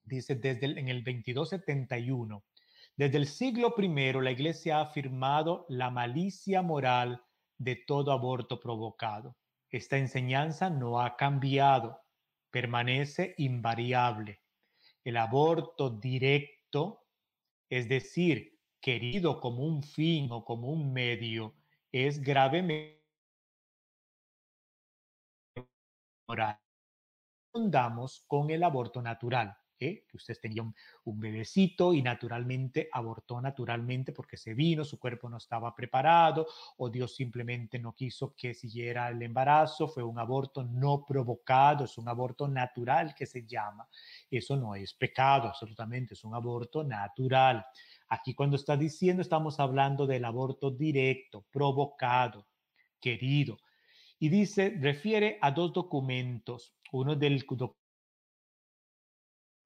[0.04, 2.44] dice, desde el, en el 2271.
[2.96, 7.22] Desde el siglo I, la Iglesia ha afirmado la malicia moral
[7.58, 9.36] de todo aborto provocado.
[9.70, 12.00] Esta enseñanza no ha cambiado,
[12.50, 14.40] permanece invariable.
[15.04, 17.06] El aborto directo
[17.68, 18.55] es decir,
[18.86, 21.56] querido como un fin o como un medio,
[21.90, 23.02] es gravemente
[26.28, 26.56] moral.
[27.52, 29.56] Fundamos con el aborto natural.
[29.78, 30.04] ¿eh?
[30.08, 35.28] que usted tenía un, un, bebecito y naturalmente abortó naturalmente porque se vino, su cuerpo
[35.28, 36.46] no estaba preparado
[36.78, 41.98] o Dios simplemente no quiso que siguiera el embarazo, fue un aborto no provocado, es
[41.98, 43.86] un aborto natural que se llama.
[44.30, 47.66] Eso no es pecado, absolutamente, es un aborto natural.
[48.08, 52.46] Aquí cuando está diciendo, estamos hablando del aborto directo, provocado,
[53.00, 53.58] querido.
[54.18, 57.76] Y dice, refiere a dos documentos, uno del documento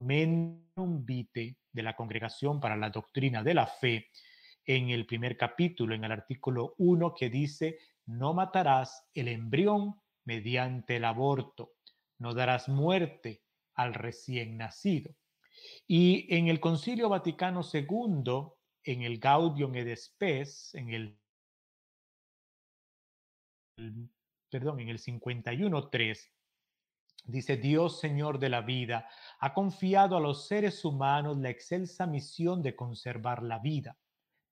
[0.01, 4.09] de la Congregación para la Doctrina de la Fe,
[4.65, 10.97] en el primer capítulo, en el artículo 1, que dice, no matarás el embrión mediante
[10.97, 11.73] el aborto,
[12.19, 13.43] no darás muerte
[13.75, 15.15] al recién nacido.
[15.87, 18.53] Y en el Concilio Vaticano II,
[18.85, 21.21] en el Gaudium et Spes, en el
[24.51, 26.31] perdón, en el 51.3,
[27.25, 32.63] dice Dios Señor de la vida, ha confiado a los seres humanos la excelsa misión
[32.63, 33.97] de conservar la vida,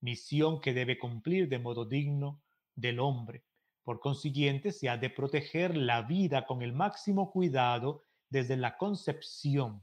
[0.01, 2.43] misión que debe cumplir de modo digno
[2.75, 3.45] del hombre.
[3.83, 9.83] Por consiguiente, se ha de proteger la vida con el máximo cuidado desde la concepción.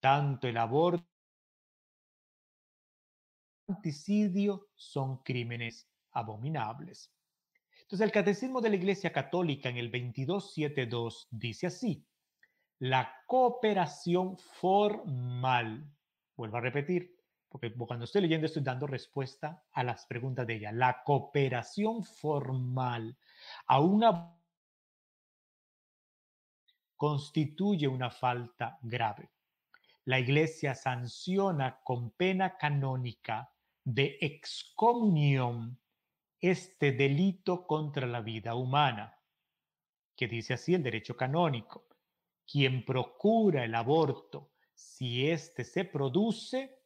[0.00, 1.04] Tanto el aborto
[3.66, 7.12] como el anticidio son crímenes abominables.
[7.82, 12.06] Entonces, el Catecismo de la Iglesia Católica en el 2272 dice así,
[12.80, 15.90] la cooperación formal,
[16.36, 17.16] vuelvo a repetir,
[17.48, 23.16] porque cuando estoy leyendo estoy dando respuesta a las preguntas de ella, la cooperación formal
[23.66, 24.38] a una
[26.96, 29.30] constituye una falta grave.
[30.08, 33.52] La Iglesia sanciona con pena canónica
[33.84, 35.78] de excomunión
[36.40, 39.14] este delito contra la vida humana,
[40.16, 41.84] que dice así el derecho canónico.
[42.50, 46.80] Quien procura el aborto, si éste se produce,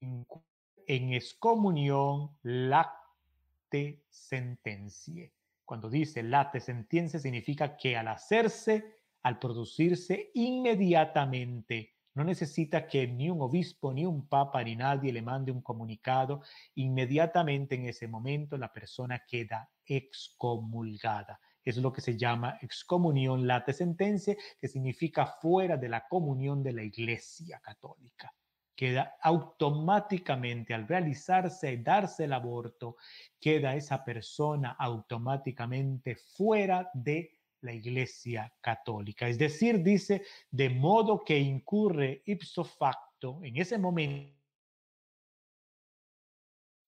[0.00, 5.30] en excomunión late sentencia.
[5.64, 13.28] Cuando dice late sentencia significa que al hacerse, al producirse inmediatamente no necesita que ni
[13.28, 16.42] un obispo, ni un papa, ni nadie le mande un comunicado.
[16.76, 21.40] Inmediatamente en ese momento la persona queda excomulgada.
[21.64, 26.72] Es lo que se llama excomunión late sentencia, que significa fuera de la comunión de
[26.72, 28.32] la Iglesia Católica.
[28.76, 32.96] Queda automáticamente al realizarse y darse el aborto,
[33.40, 37.33] queda esa persona automáticamente fuera de
[37.64, 39.26] la Iglesia Católica.
[39.26, 44.38] Es decir, dice, de modo que incurre ipso facto en ese momento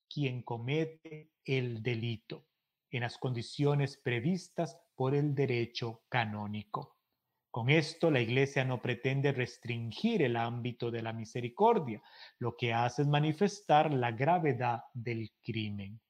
[0.08, 2.46] quien comete el delito
[2.90, 6.96] en las condiciones previstas por el derecho canónico.
[7.50, 12.02] Con esto, la Iglesia no pretende restringir el ámbito de la misericordia,
[12.38, 16.00] lo que hace es manifestar la gravedad del crimen.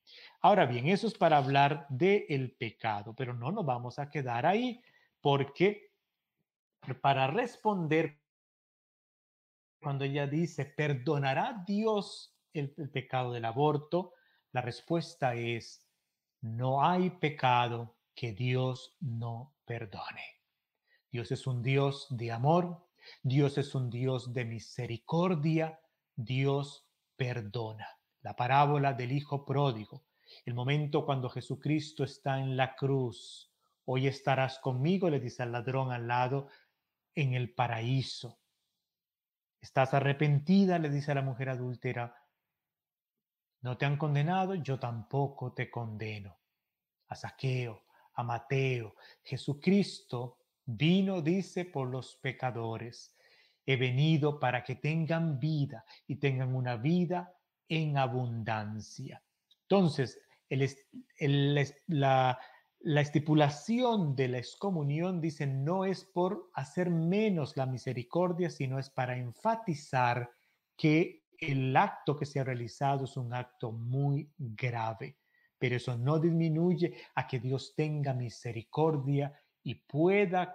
[0.47, 4.81] Ahora bien, eso es para hablar del pecado, pero no nos vamos a quedar ahí
[5.21, 5.91] porque
[7.01, 8.23] para responder
[9.83, 14.13] cuando ella dice, ¿perdonará Dios el, pecado del aborto?
[14.53, 15.85] La respuesta es,
[16.41, 20.43] no hay pecado que Dios no perdone.
[21.11, 22.87] Dios es un Dios de amor,
[23.21, 25.81] Dios es un Dios de misericordia,
[26.15, 27.89] Dios perdona.
[28.21, 30.05] La parábola del Hijo Pródigo
[30.45, 33.53] el momento cuando Jesucristo está en la cruz.
[33.85, 36.49] Hoy estarás conmigo, le dice al ladrón al lado,
[37.15, 38.41] en el paraíso.
[39.61, 40.79] ¿Estás arrepentida?
[40.79, 42.15] le dice a la mujer adúltera.
[43.63, 44.55] ¿No te han condenado?
[44.55, 46.39] Yo tampoco te condeno.
[47.09, 48.95] A Saqueo, a Mateo.
[49.23, 53.17] Jesucristo vino, dice, por los pecadores.
[53.65, 57.35] He venido para que tengan vida y tengan una vida
[57.69, 59.23] en abundancia.
[59.63, 62.39] Entonces, la,
[62.81, 68.91] la estipulación de la excomunión dice no es por hacer menos la misericordia, sino es
[68.91, 70.31] para enfatizar
[70.77, 75.19] que el acto que se ha realizado es un acto muy grave,
[75.59, 80.53] pero eso no disminuye a que Dios tenga misericordia y pueda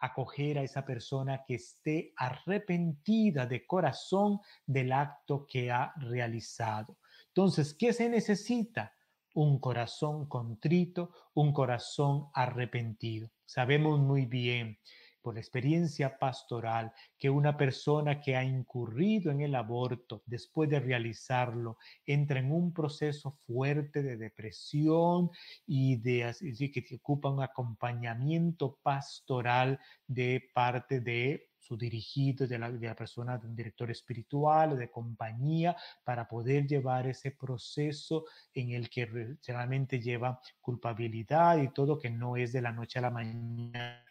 [0.00, 6.98] acoger a esa persona que esté arrepentida de corazón del acto que ha realizado.
[7.28, 8.94] Entonces, ¿qué se necesita?
[9.34, 13.30] Un corazón contrito, un corazón arrepentido.
[13.44, 14.78] Sabemos muy bien
[15.24, 21.78] por experiencia pastoral que una persona que ha incurrido en el aborto después de realizarlo
[22.04, 25.30] entra en un proceso fuerte de depresión
[25.66, 26.34] y de
[26.70, 33.38] que ocupa un acompañamiento pastoral de parte de su dirigido, de la, de la persona,
[33.38, 39.06] de un director espiritual de compañía, para poder llevar ese proceso en el que
[39.46, 44.04] realmente lleva culpabilidad y todo que no es de la noche a la mañana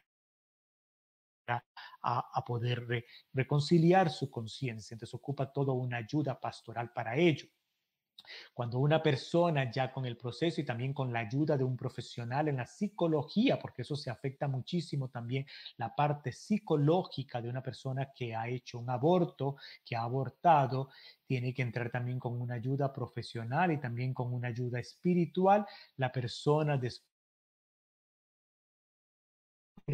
[1.48, 1.62] a,
[2.34, 4.96] a, poder re, reconciliar su conciencia.
[4.96, 7.48] Entonces ocupa toda una ayuda pastoral para ello.
[8.54, 12.48] Cuando una persona ya con el proceso y también con la ayuda de un profesional
[12.48, 15.46] en la psicología, porque eso se afecta muchísimo también
[15.78, 20.90] la parte psicológica de una persona que ha hecho un aborto, que ha abortado,
[21.26, 25.66] tiene que entrar también con una ayuda profesional y también con una ayuda espiritual.
[25.98, 27.14] La persona después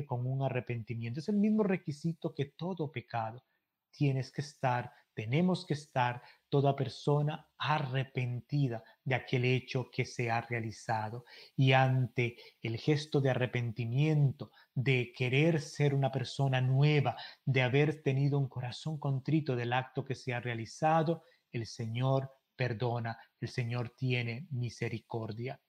[0.06, 1.20] con un arrepentimiento.
[1.20, 3.44] Es el mismo requisito que todo pecado.
[3.92, 10.42] Tienes que estar, tenemos que estar toda persona arrepentida de aquel hecho que se ha
[10.42, 11.26] realizado
[11.56, 18.40] y ante el gesto de arrepentimiento, de querer ser una persona nueva, de haber tenido
[18.40, 24.48] un corazón contrito del acto que se ha realizado, el Señor perdona, el Señor tiene
[24.52, 25.62] misericordia.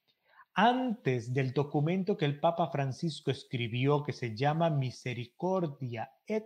[0.55, 6.45] Antes del documento que el Papa Francisco escribió que se llama Misericordia et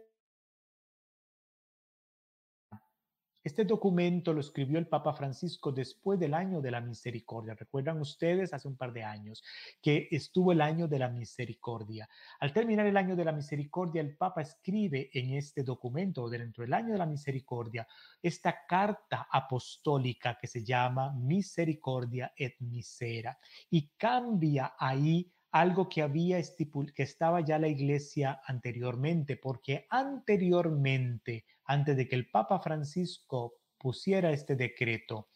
[3.45, 7.53] Este documento lo escribió el Papa Francisco después del año de la misericordia.
[7.55, 9.45] Recuerdan ustedes hace un par de años
[9.82, 12.09] que estuvo el año de la misericordia.
[12.40, 16.72] Al terminar el año de la misericordia, el Papa escribe en este documento, dentro del
[16.72, 17.86] año de la misericordia,
[18.22, 23.38] esta carta apostólica que se llama Misericordia et Misera
[23.68, 31.45] y cambia ahí algo que había estipul que estaba ya la iglesia anteriormente, porque anteriormente,
[31.65, 35.29] antes de que el Papa Francisco pusiera este decreto,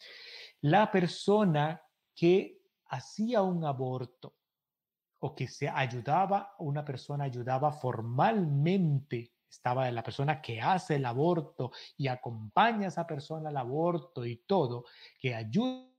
[0.61, 1.81] la persona
[2.15, 4.35] que hacía un aborto
[5.19, 11.71] o que se ayudaba, una persona ayudaba formalmente, estaba la persona que hace el aborto
[11.97, 14.85] y acompaña a esa persona al aborto y todo,
[15.19, 15.89] que ayuda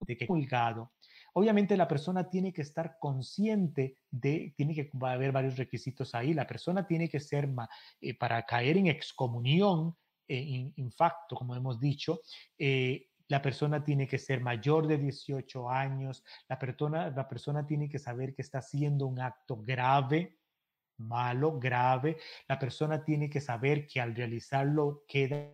[0.00, 0.92] de que colgado
[1.34, 6.14] Obviamente la persona tiene que estar consciente de, tiene que va a haber varios requisitos
[6.14, 6.34] ahí.
[6.34, 7.48] La persona tiene que ser,
[8.00, 9.96] eh, para caer en excomunión,
[10.28, 12.20] eh, facto, como hemos dicho,
[12.58, 17.88] eh, la persona tiene que ser mayor de 18 años, la persona, la persona tiene
[17.88, 20.38] que saber que está haciendo un acto grave,
[20.98, 25.50] malo, grave, la persona tiene que saber que al realizarlo queda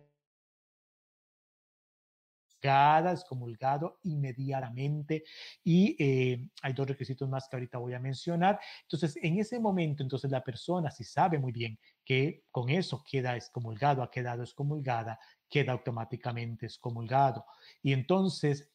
[2.61, 5.23] excomulgado inmediatamente
[5.63, 8.59] y eh, hay dos requisitos más que ahorita voy a mencionar.
[8.83, 13.35] Entonces, en ese momento, entonces la persona si sabe muy bien que con eso queda
[13.35, 17.45] excomulgado, ha quedado excomulgada, queda automáticamente excomulgado.
[17.81, 18.69] Y entonces,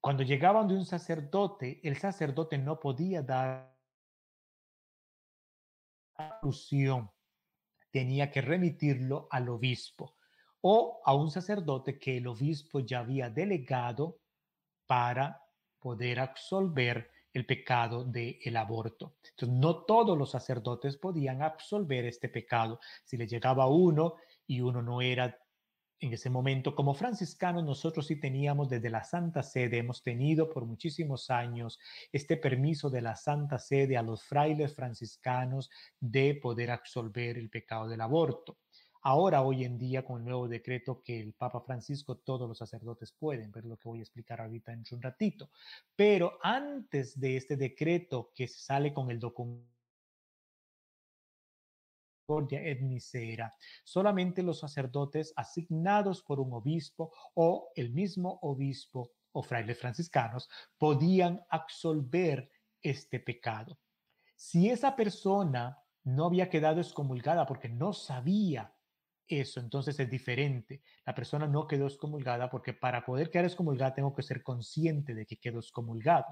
[0.00, 3.74] cuando llegaban de un sacerdote, el sacerdote no podía dar
[6.16, 7.10] alusión,
[7.90, 10.13] tenía que remitirlo al obispo
[10.66, 14.22] o a un sacerdote que el obispo ya había delegado
[14.86, 15.42] para
[15.78, 19.16] poder absolver el pecado del el aborto.
[19.28, 22.80] Entonces, no todos los sacerdotes podían absolver este pecado.
[23.04, 24.14] Si le llegaba uno
[24.46, 25.38] y uno no era
[26.00, 30.64] en ese momento, como franciscanos, nosotros sí teníamos desde la Santa Sede, hemos tenido por
[30.64, 31.78] muchísimos años
[32.10, 37.86] este permiso de la Santa Sede a los frailes franciscanos de poder absolver el pecado
[37.86, 38.56] del aborto.
[39.06, 43.12] Ahora, hoy en día, con el nuevo decreto que el Papa Francisco, todos los sacerdotes
[43.12, 45.50] pueden, ver lo que voy a explicar ahorita en un ratito.
[45.94, 49.68] Pero antes de este decreto que sale con el documento
[52.50, 60.48] etnicera, solamente los sacerdotes asignados por un obispo o el mismo obispo o frailes franciscanos
[60.78, 62.50] podían absolver
[62.80, 63.78] este pecado.
[64.34, 68.73] Si esa persona no había quedado excomulgada porque no sabía
[69.28, 70.82] eso, entonces es diferente.
[71.06, 75.26] La persona no quedó excomulgada porque para poder quedar excomulgada tengo que ser consciente de
[75.26, 76.26] que quedó excomulgado.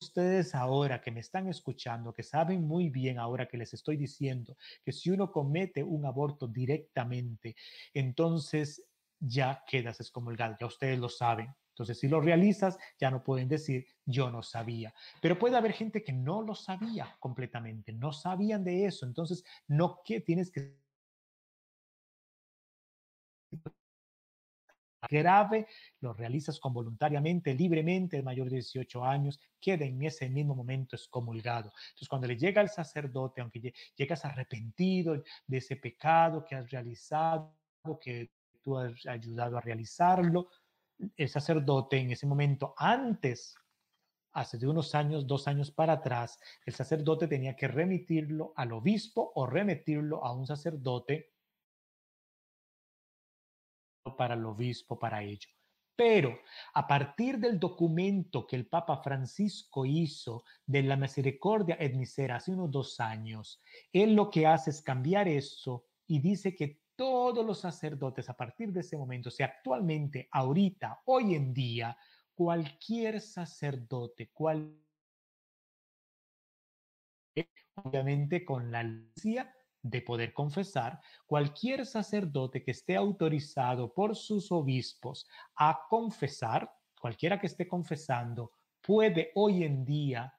[0.00, 4.56] Ustedes ahora que me están escuchando, que saben muy bien ahora que les estoy diciendo
[4.84, 7.56] que si uno comete un aborto directamente,
[7.94, 8.84] entonces
[9.18, 11.48] ya quedas excomulgado, ya ustedes lo saben.
[11.76, 14.94] Entonces, si lo realizas, ya no pueden decir yo no sabía.
[15.20, 19.04] Pero puede haber gente que no lo sabía completamente, no sabían de eso.
[19.04, 20.74] Entonces, no que tienes que
[25.10, 25.66] grave,
[26.00, 30.96] lo realizas con voluntariamente, libremente, el mayor de 18 años, queda en ese mismo momento
[30.96, 31.74] excomulgado.
[31.88, 37.54] Entonces, cuando le llega al sacerdote, aunque llegas arrepentido de ese pecado que has realizado,
[38.00, 38.30] que
[38.62, 40.48] tú has ayudado a realizarlo,
[41.16, 43.54] el sacerdote en ese momento, antes,
[44.32, 49.32] hace de unos años, dos años para atrás, el sacerdote tenía que remitirlo al obispo
[49.34, 51.32] o remitirlo a un sacerdote
[54.16, 55.48] para el obispo para ello.
[55.96, 56.38] Pero
[56.74, 62.52] a partir del documento que el Papa Francisco hizo de la misericordia et misera hace
[62.52, 67.60] unos dos años, él lo que hace es cambiar eso y dice que todos los
[67.60, 71.96] sacerdotes a partir de ese momento, o sea, actualmente, ahorita, hoy en día,
[72.34, 74.74] cualquier sacerdote, cual,
[77.74, 85.28] obviamente con la licencia de poder confesar, cualquier sacerdote que esté autorizado por sus obispos
[85.54, 90.34] a confesar, cualquiera que esté confesando, puede hoy en día,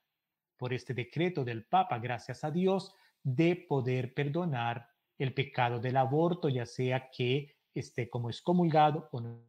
[0.58, 2.94] por este decreto del Papa, gracias a Dios,
[3.24, 9.48] de poder perdonar el pecado del aborto, ya sea que esté como excomulgado o no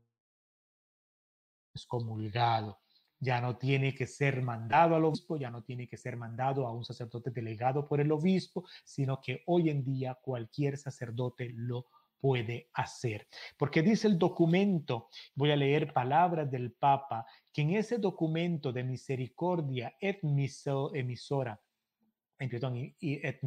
[1.75, 2.79] excomulgado.
[3.21, 6.73] Ya no tiene que ser mandado al obispo, ya no tiene que ser mandado a
[6.73, 11.87] un sacerdote delegado por el obispo, sino que hoy en día cualquier sacerdote lo
[12.21, 13.27] puede hacer.
[13.57, 18.85] Porque dice el documento, voy a leer palabras del Papa, que en ese documento de
[18.85, 21.61] misericordia et emisora,
[22.37, 23.43] perdón, y et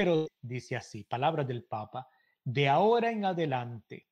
[0.00, 2.08] pero dice así, palabras del Papa,
[2.42, 4.06] de ahora en adelante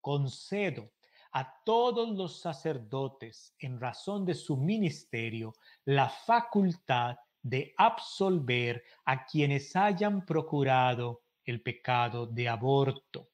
[0.00, 0.92] concedo
[1.32, 5.52] a todos los sacerdotes en razón de su ministerio
[5.86, 13.28] la facultad de absolver a quienes hayan procurado el pecado de aborto.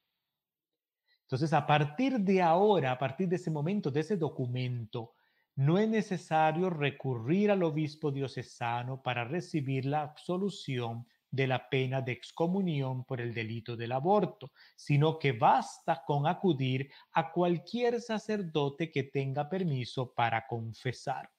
[1.21, 5.13] Entonces, a partir de ahora, a partir de ese momento, de ese documento,
[5.55, 12.11] no es necesario recurrir al obispo diocesano para recibir la absolución de la pena de
[12.11, 19.03] excomunión por el delito del aborto, sino que basta con acudir a cualquier sacerdote que
[19.03, 21.31] tenga permiso para confesar.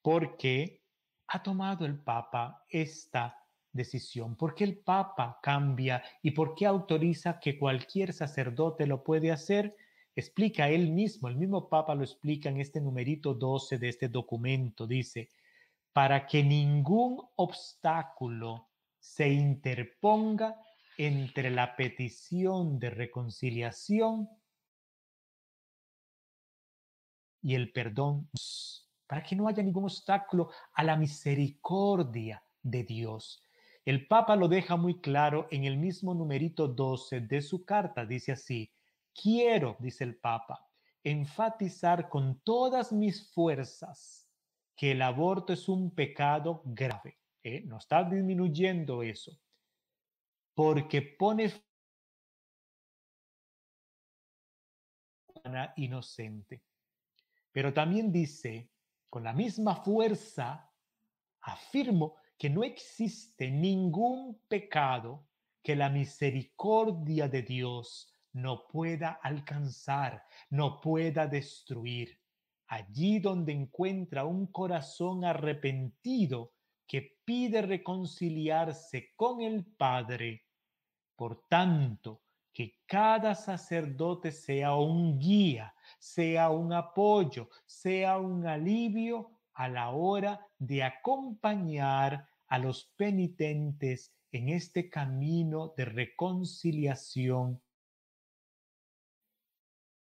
[0.00, 0.80] ¿Por qué
[1.28, 3.38] ha tomado el Papa esta
[3.70, 4.36] decisión?
[4.36, 9.76] ¿Por qué el Papa cambia y por qué autoriza que cualquier sacerdote lo puede hacer?
[10.14, 14.86] Explica él mismo, el mismo Papa lo explica en este numerito 12 de este documento.
[14.86, 15.28] Dice,
[15.92, 20.56] para que ningún obstáculo se interponga
[20.96, 24.28] entre la petición de reconciliación
[27.42, 28.30] y el perdón,
[29.06, 33.42] para que no haya ningún obstáculo a la misericordia de Dios.
[33.84, 38.06] El Papa lo deja muy claro en el mismo numerito 12 de su carta.
[38.06, 38.72] Dice así,
[39.12, 40.68] quiero, dice el Papa,
[41.02, 44.21] enfatizar con todas mis fuerzas
[44.74, 47.18] que el aborto es un pecado grave.
[47.42, 47.62] ¿eh?
[47.64, 49.38] No está disminuyendo eso.
[50.54, 51.52] Porque pone
[55.76, 56.62] inocente.
[57.50, 58.70] Pero también dice,
[59.10, 60.70] con la misma fuerza,
[61.42, 65.26] afirmo que no existe ningún pecado
[65.62, 72.21] que la misericordia de Dios no pueda alcanzar, no pueda destruir
[72.72, 76.54] allí donde encuentra un corazón arrepentido
[76.86, 80.46] que pide reconciliarse con el Padre.
[81.14, 89.68] Por tanto, que cada sacerdote sea un guía, sea un apoyo, sea un alivio a
[89.68, 97.60] la hora de acompañar a los penitentes en este camino de reconciliación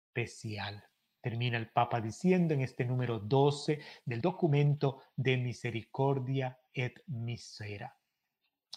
[0.06, 0.84] especial
[1.24, 7.98] termina el Papa diciendo en este número 12 del documento de misericordia et misera.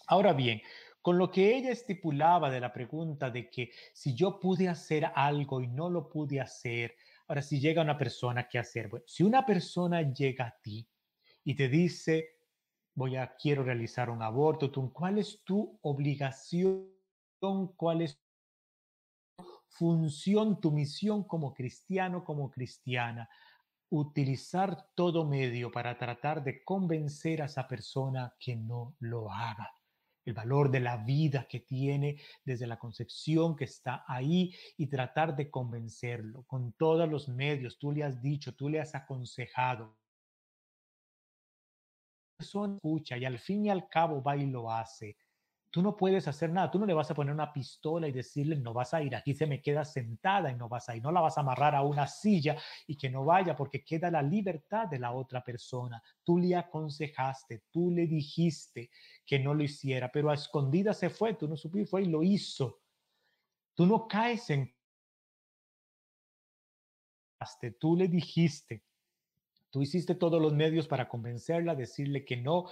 [0.07, 0.61] Ahora bien,
[1.01, 5.59] con lo que ella estipulaba de la pregunta de que si yo pude hacer algo
[5.59, 6.95] y no lo pude hacer,
[7.27, 8.87] ahora si llega una persona, ¿qué hacer?
[8.87, 10.87] Bueno, si una persona llega a ti
[11.43, 12.29] y te dice,
[12.93, 16.87] voy a, quiero realizar un aborto, ¿cuál es tu obligación?
[17.75, 18.21] ¿Cuál es
[19.69, 23.29] función, tu misión como cristiano, como cristiana,
[23.89, 29.71] utilizar todo medio para tratar de convencer a esa persona que no lo haga.
[30.25, 35.35] El valor de la vida que tiene desde la concepción que está ahí y tratar
[35.35, 37.77] de convencerlo con todos los medios.
[37.79, 39.97] Tú le has dicho, tú le has aconsejado.
[42.35, 45.17] Persona escucha y al fin y al cabo va y lo hace
[45.69, 48.55] Tú no puedes hacer nada, tú no le vas a poner una pistola y decirle,
[48.55, 51.11] no vas a ir, aquí se me queda sentada y no vas a ir, no
[51.11, 52.57] la vas a amarrar a una silla
[52.87, 56.01] y que no vaya porque queda la libertad de la otra persona.
[56.23, 58.89] Tú le aconsejaste, tú le dijiste
[59.25, 62.23] que no lo hiciera, pero a escondida se fue, tú no supiste, fue y lo
[62.23, 62.81] hizo.
[63.75, 64.73] Tú no caes en
[67.79, 68.83] tú le dijiste,
[69.69, 72.67] tú hiciste todos los medios para convencerla, decirle que no,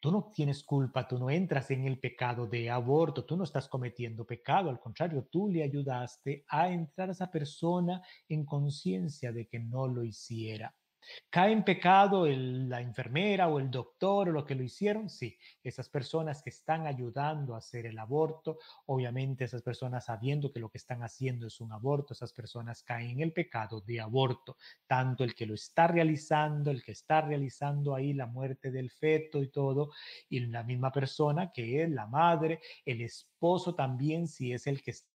[0.00, 3.68] tú no tienes culpa, tú no entras en el pecado de aborto, tú no estás
[3.68, 9.46] cometiendo pecado, al contrario, tú le ayudaste a entrar a esa persona en conciencia de
[9.46, 10.74] que no lo hiciera.
[11.30, 15.08] ¿Cae en pecado la enfermera o el doctor o lo que lo hicieron?
[15.08, 20.60] Sí, esas personas que están ayudando a hacer el aborto, obviamente esas personas sabiendo que
[20.60, 24.56] lo que están haciendo es un aborto, esas personas caen en el pecado de aborto,
[24.86, 29.42] tanto el que lo está realizando, el que está realizando ahí la muerte del feto
[29.42, 29.90] y todo,
[30.28, 34.92] y la misma persona que es la madre, el esposo también, si es el que
[34.92, 35.15] está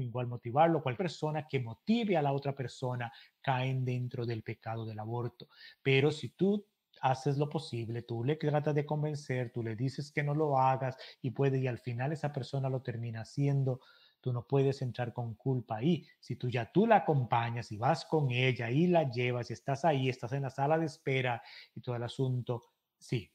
[0.00, 4.98] igual motivarlo, cualquier persona que motive a la otra persona caen dentro del pecado del
[4.98, 5.48] aborto.
[5.82, 6.66] Pero si tú
[7.00, 10.96] haces lo posible, tú le tratas de convencer, tú le dices que no lo hagas
[11.22, 13.80] y puede y al final esa persona lo termina haciendo,
[14.20, 16.06] tú no puedes entrar con culpa ahí.
[16.18, 19.84] Si tú ya tú la acompañas y vas con ella y la llevas y estás
[19.84, 21.42] ahí, estás en la sala de espera
[21.74, 22.64] y todo el asunto,
[22.98, 23.30] sí,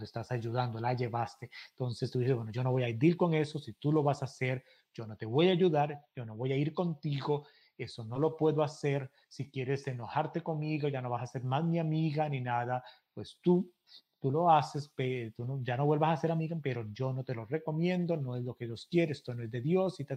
[0.00, 1.50] estás ayudando, la llevaste.
[1.70, 4.22] Entonces tú dices, bueno, yo no voy a ir con eso, si tú lo vas
[4.22, 4.64] a hacer,
[4.94, 8.36] yo no te voy a ayudar, yo no voy a ir contigo, eso no lo
[8.36, 9.10] puedo hacer.
[9.28, 13.38] Si quieres enojarte conmigo, ya no vas a ser más mi amiga ni nada, pues
[13.40, 13.72] tú,
[14.20, 14.92] tú lo haces,
[15.34, 18.36] tú no, ya no vuelvas a ser amiga, pero yo no te lo recomiendo, no
[18.36, 20.16] es lo que Dios quiere, esto no es de Dios y te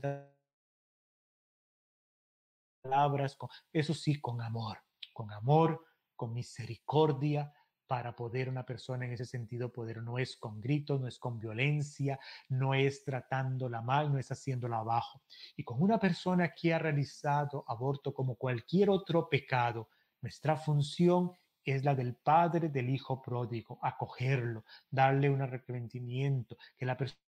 [2.82, 4.78] palabras, con, eso sí, con amor,
[5.14, 5.84] con amor,
[6.16, 7.52] con misericordia,
[7.88, 11.40] para poder una persona en ese sentido poder, no es con gritos, no es con
[11.40, 12.20] violencia,
[12.50, 15.22] no es tratándola mal, no es haciéndola abajo.
[15.56, 19.90] Y con una persona que ha realizado aborto como cualquier otro pecado,
[20.22, 21.32] nuestra función
[21.64, 27.25] es la del padre del hijo pródigo, acogerlo, darle un arrepentimiento, que la persona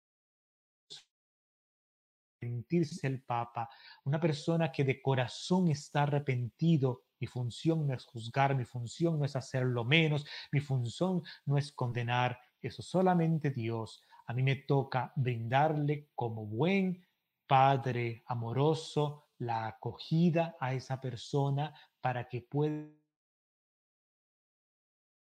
[2.41, 3.69] arrepentirse el Papa,
[4.03, 9.25] una persona que de corazón está arrepentido mi función no es juzgar, mi función no
[9.25, 14.03] es hacerlo menos, mi función no es condenar, eso solamente Dios.
[14.25, 17.05] A mí me toca brindarle como buen
[17.45, 22.87] Padre amoroso la acogida a esa persona para que pueda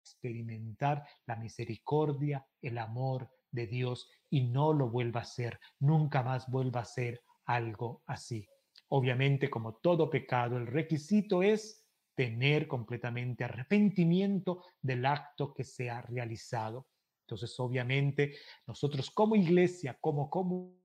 [0.01, 6.51] experimentar la misericordia, el amor de Dios y no lo vuelva a hacer, nunca más
[6.51, 8.47] vuelva a ser algo así.
[8.89, 16.03] Obviamente, como todo pecado, el requisito es tener completamente arrepentimiento del acto que se ha
[16.03, 16.89] realizado.
[17.27, 18.37] Entonces, obviamente,
[18.67, 20.84] nosotros como iglesia, como como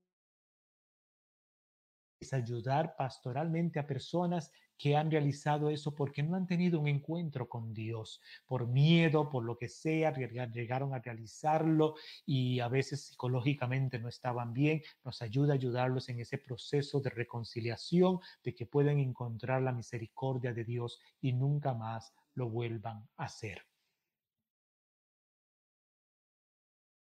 [2.20, 7.50] es ayudar pastoralmente a personas que han realizado eso porque no han tenido un encuentro
[7.50, 11.96] con Dios, por miedo, por lo que sea, llegaron a realizarlo
[12.26, 14.82] y a veces psicológicamente no estaban bien.
[15.04, 20.54] Nos ayuda a ayudarlos en ese proceso de reconciliación, de que puedan encontrar la misericordia
[20.54, 23.66] de Dios y nunca más lo vuelvan a hacer.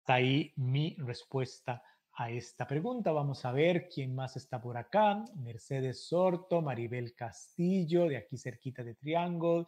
[0.06, 1.82] Ahí mi respuesta
[2.20, 3.12] a esta pregunta.
[3.12, 5.24] Vamos a ver quién más está por acá.
[5.36, 9.66] Mercedes Sorto, Maribel Castillo, de aquí cerquita de Triángulo.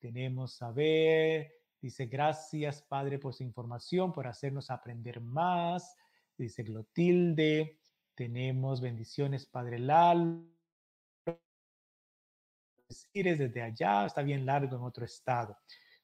[0.00, 5.94] Tenemos a ver, dice, gracias Padre por su información, por hacernos aprender más.
[6.36, 7.78] Dice Glotilde,
[8.16, 10.44] tenemos bendiciones Padre Lal.
[13.12, 15.56] Desde allá, está bien largo en otro estado.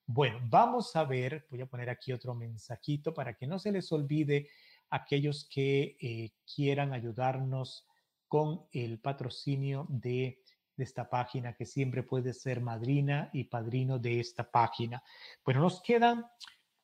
[0.07, 3.91] Bueno, vamos a ver, voy a poner aquí otro mensajito para que no se les
[3.91, 4.49] olvide
[4.91, 7.87] aquellos que eh, quieran ayudarnos
[8.29, 10.43] con el patrocinio de,
[10.77, 15.03] esta página, que siempre puede ser madrina y padrino de esta página.
[15.45, 16.25] Bueno, nos quedan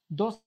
[0.08, 0.42] 12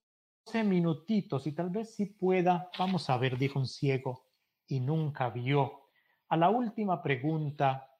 [0.64, 4.28] minutitos y tal vez si pueda, vamos a ver, dijo un ciego
[4.68, 5.88] y nunca vio.
[6.28, 7.90] A la última pregunta,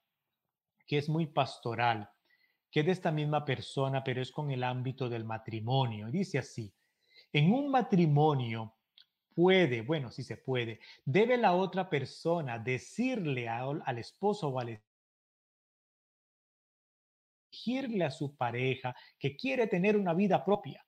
[0.87, 2.09] que es muy pastoral,
[2.69, 6.09] que es de esta misma persona, pero es con el ámbito del matrimonio.
[6.09, 6.73] Dice así,
[7.33, 8.75] en un matrimonio
[9.33, 14.79] puede, bueno, sí se puede, debe la otra persona decirle al esposo o al
[17.51, 20.85] exigirle a su pareja que quiere tener una vida propia,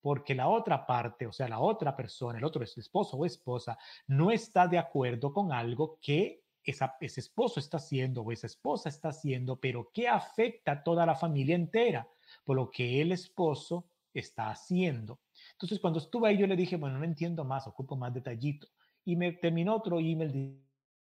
[0.00, 4.30] porque la otra parte, o sea, la otra persona, el otro esposo o esposa, no
[4.30, 9.56] está de acuerdo con algo que ese esposo está haciendo o esa esposa está haciendo,
[9.56, 12.08] pero que afecta a toda la familia entera,
[12.44, 15.20] por lo que el esposo está haciendo.
[15.54, 18.68] Entonces, cuando estuve ahí, yo le dije, bueno, no entiendo más, ocupo más detallito.
[19.04, 20.62] Y me terminó otro email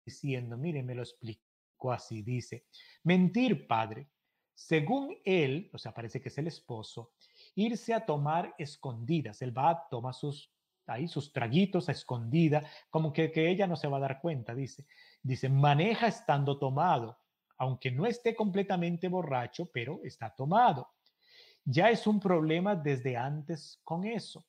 [0.05, 2.65] diciendo, mire, me lo explicó así, dice,
[3.03, 4.09] mentir, padre,
[4.53, 7.13] según él, o sea, parece que es el esposo,
[7.55, 10.55] irse a tomar escondidas, él va, toma sus
[10.87, 14.53] ahí sus traguitos a escondida, como que, que ella no se va a dar cuenta,
[14.53, 14.85] dice.
[15.21, 17.17] Dice, maneja estando tomado,
[17.57, 20.87] aunque no esté completamente borracho, pero está tomado.
[21.65, 24.45] Ya es un problema desde antes con eso.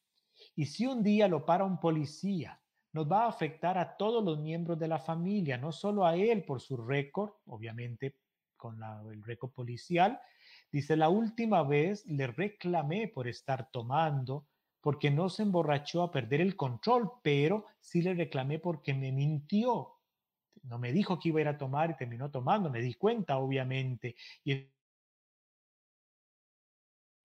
[0.54, 2.60] Y si un día lo para un policía,
[2.92, 6.44] nos va a afectar a todos los miembros de la familia, no solo a él
[6.44, 8.20] por su récord, obviamente
[8.56, 10.20] con el récord policial.
[10.70, 14.46] Dice, la última vez le reclamé por estar tomando,
[14.80, 19.92] porque no se emborrachó a perder el control, pero sí le reclamé porque me mintió.
[20.62, 23.38] No me dijo que iba a ir a tomar y terminó tomando, me di cuenta,
[23.38, 24.16] obviamente.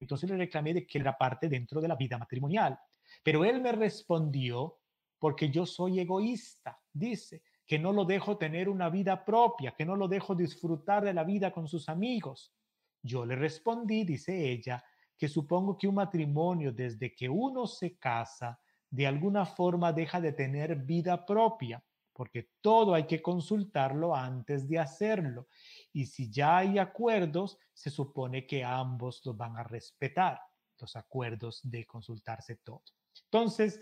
[0.02, 2.78] Entonces le reclamé de que era parte dentro de la vida matrimonial.
[3.24, 4.80] Pero él me respondió,
[5.20, 9.96] porque yo soy egoísta, dice, que no lo dejo tener una vida propia, que no
[9.96, 12.54] lo dejo disfrutar de la vida con sus amigos.
[13.02, 14.84] Yo le respondí, dice ella,
[15.18, 20.34] que supongo que un matrimonio desde que uno se casa, de alguna forma deja de
[20.34, 21.82] tener vida propia,
[22.22, 25.48] porque todo hay que consultarlo antes de hacerlo.
[25.92, 30.40] Y si ya hay acuerdos, se supone que ambos los van a respetar,
[30.80, 32.84] los acuerdos de consultarse todo.
[33.24, 33.82] Entonces,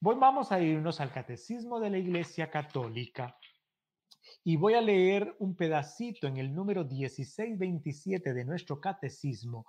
[0.00, 3.38] vamos a irnos al Catecismo de la Iglesia Católica
[4.44, 9.64] y voy a leer un pedacito en el número 1627 de nuestro Catecismo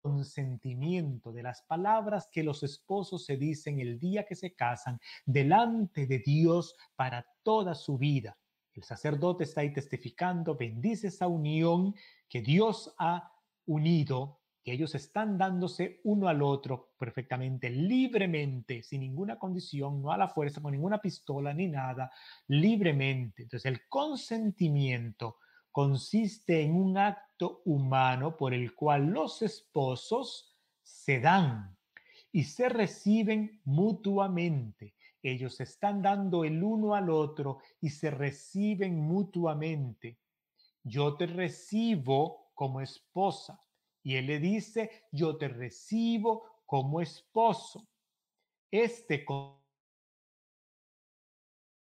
[0.00, 6.06] consentimiento de las palabras que los esposos se dicen el día que se casan delante
[6.06, 8.36] de Dios para toda su vida.
[8.74, 11.94] El sacerdote está ahí testificando, bendice esa unión
[12.28, 13.32] que Dios ha
[13.66, 20.18] unido que ellos están dándose uno al otro perfectamente, libremente, sin ninguna condición, no a
[20.18, 22.12] la fuerza, con ninguna pistola ni nada,
[22.48, 23.44] libremente.
[23.44, 25.38] Entonces el consentimiento
[25.72, 27.29] consiste en un acto
[27.64, 31.76] humano por el cual los esposos se dan
[32.32, 34.94] y se reciben mutuamente.
[35.22, 40.18] Ellos están dando el uno al otro y se reciben mutuamente.
[40.82, 43.62] Yo te recibo como esposa
[44.02, 47.88] y él le dice, yo te recibo como esposo.
[48.70, 49.24] Este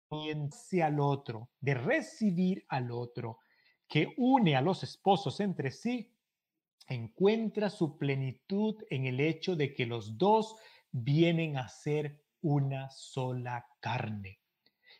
[0.09, 3.39] comienza al otro, de recibir al otro,
[3.89, 6.13] que une a los esposos entre sí,
[6.87, 10.55] encuentra su plenitud en el hecho de que los dos
[10.91, 14.39] vienen a ser una sola carne.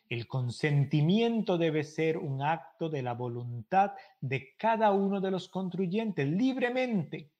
[0.08, 6.28] El consentimiento debe ser un acto de la voluntad de cada uno de los contribuyentes
[6.28, 7.30] libremente,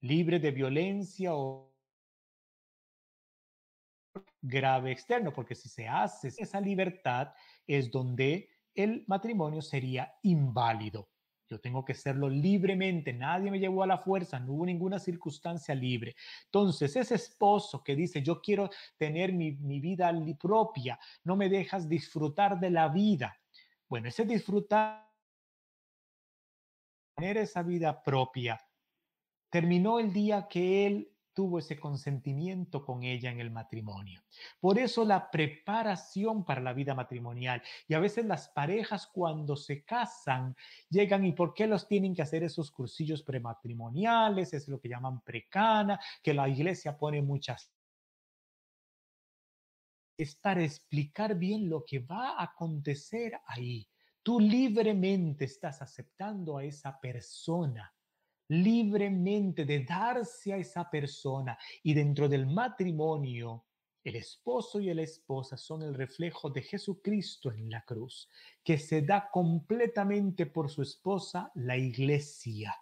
[0.00, 1.72] libre de violencia o
[4.40, 7.32] grave externo, porque si se hace esa libertad
[7.68, 11.08] es donde el matrimonio sería inválido.
[11.48, 15.74] Yo tengo que serlo libremente, nadie me llevó a la fuerza, no hubo ninguna circunstancia
[15.74, 16.16] libre.
[16.46, 20.10] Entonces, ese esposo que dice, yo quiero tener mi, mi vida
[20.40, 23.36] propia, no me dejas disfrutar de la vida.
[23.86, 25.06] Bueno, ese disfrutar,
[27.14, 28.58] tener esa vida propia,
[29.50, 34.22] terminó el día que él tuvo ese consentimiento con ella en el matrimonio.
[34.60, 39.84] Por eso la preparación para la vida matrimonial y a veces las parejas cuando se
[39.84, 40.56] casan
[40.88, 45.20] llegan y por qué los tienen que hacer esos cursillos prematrimoniales, es lo que llaman
[45.22, 47.72] precana, que la iglesia pone muchas
[50.22, 53.88] es para explicar bien lo que va a acontecer ahí.
[54.22, 57.92] Tú libremente estás aceptando a esa persona
[58.52, 63.64] libremente de darse a esa persona y dentro del matrimonio,
[64.04, 68.28] el esposo y la esposa son el reflejo de Jesucristo en la cruz,
[68.62, 72.76] que se da completamente por su esposa, la iglesia,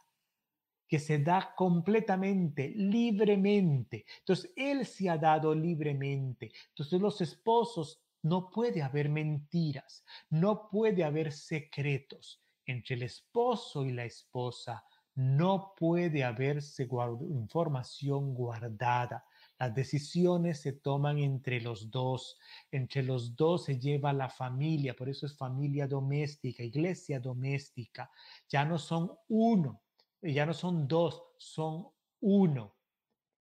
[0.88, 4.06] que se da completamente, libremente.
[4.18, 6.50] Entonces, Él se ha dado libremente.
[6.70, 13.92] Entonces, los esposos no puede haber mentiras, no puede haber secretos entre el esposo y
[13.92, 14.84] la esposa
[15.14, 16.88] no puede haberse
[17.28, 19.24] información guardada.
[19.58, 22.38] Las decisiones se toman entre los dos.
[22.70, 24.94] Entre los dos se lleva la familia.
[24.94, 28.10] Por eso es familia doméstica, iglesia doméstica.
[28.48, 29.82] Ya no son uno,
[30.22, 31.88] ya no son dos, son
[32.20, 32.76] uno.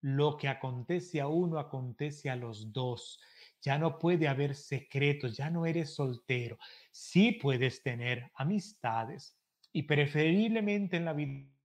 [0.01, 3.19] Lo que acontece a uno acontece a los dos.
[3.61, 6.57] Ya no puede haber secretos, ya no eres soltero.
[6.91, 9.37] Sí puedes tener amistades
[9.71, 11.58] y preferiblemente en la vida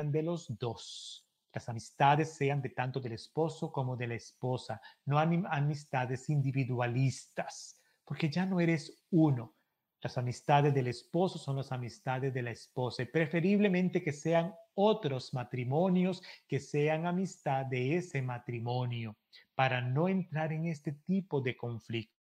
[0.00, 1.26] de los dos.
[1.52, 8.30] Las amistades sean de tanto del esposo como de la esposa, no amistades individualistas, porque
[8.30, 9.54] ya no eres uno.
[10.00, 16.22] Las amistades del esposo son las amistades de la esposa preferiblemente que sean otros matrimonios
[16.48, 19.18] que sean amistad de ese matrimonio
[19.54, 22.21] para no entrar en este tipo de conflicto.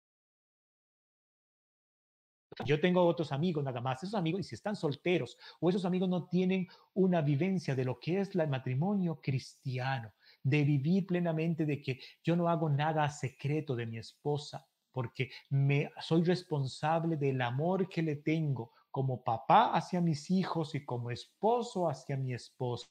[2.65, 6.09] Yo tengo otros amigos nada más, esos amigos, y si están solteros o esos amigos
[6.09, 10.11] no tienen una vivencia de lo que es el matrimonio cristiano,
[10.43, 15.91] de vivir plenamente de que yo no hago nada secreto de mi esposa, porque me
[16.01, 21.87] soy responsable del amor que le tengo como papá hacia mis hijos y como esposo
[21.87, 22.89] hacia mi esposa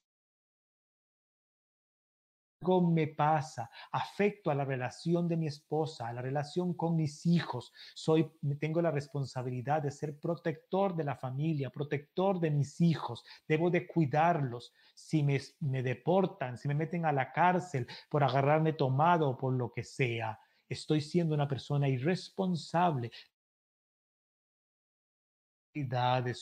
[2.62, 7.24] algo me pasa, afecto a la relación de mi esposa, a la relación con mis
[7.24, 7.72] hijos.
[7.94, 13.24] Soy, tengo la responsabilidad de ser protector de la familia, protector de mis hijos.
[13.48, 14.74] Debo de cuidarlos.
[14.94, 19.54] Si me, me deportan, si me meten a la cárcel por agarrarme tomado o por
[19.54, 20.38] lo que sea,
[20.68, 23.10] estoy siendo una persona irresponsable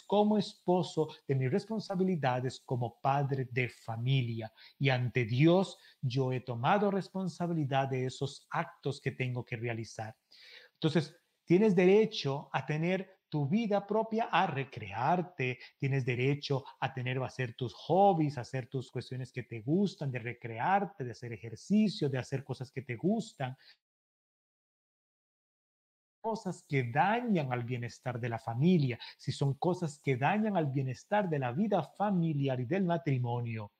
[0.06, 4.52] como esposo, de mis responsabilidades como padre de familia.
[4.78, 10.16] Y ante Dios yo he tomado responsabilidad de esos actos que tengo que realizar.
[10.74, 11.14] Entonces,
[11.44, 17.54] tienes derecho a tener tu vida propia, a recrearte, tienes derecho a tener, a hacer
[17.54, 22.18] tus hobbies, a hacer tus cuestiones que te gustan, de recrearte, de hacer ejercicio, de
[22.18, 23.56] hacer cosas que te gustan,
[26.20, 31.28] cosas que dañan al bienestar de la familia, si son cosas que dañan al bienestar
[31.28, 33.72] de la vida familiar y del matrimonio,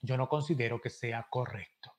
[0.00, 1.94] yo no considero que sea correcto.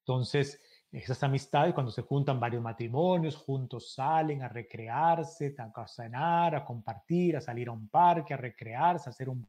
[0.00, 0.60] Entonces,
[0.92, 7.36] esas amistades, cuando se juntan varios matrimonios, juntos salen a recrearse, a cenar, a compartir,
[7.36, 9.48] a salir a un parque, a recrearse, a hacer un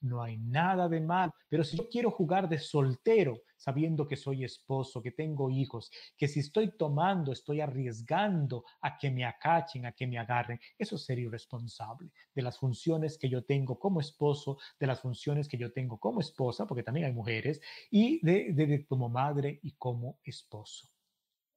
[0.00, 1.32] no hay nada de mal.
[1.48, 6.28] Pero si yo quiero jugar de soltero, sabiendo que soy esposo, que tengo hijos, que
[6.28, 11.26] si estoy tomando, estoy arriesgando a que me acachen, a que me agarren, eso sería
[11.26, 15.98] irresponsable de las funciones que yo tengo como esposo, de las funciones que yo tengo
[15.98, 17.60] como esposa, porque también hay mujeres,
[17.90, 20.88] y de, de como madre y como esposo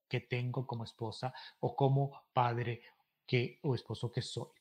[0.07, 2.81] que tengo como esposa o como padre
[3.27, 4.58] que o esposo que soy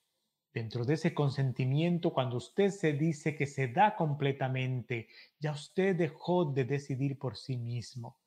[0.52, 6.44] dentro de ese consentimiento, cuando usted se dice que se da completamente, ya usted dejó
[6.46, 8.18] de decidir por sí mismo.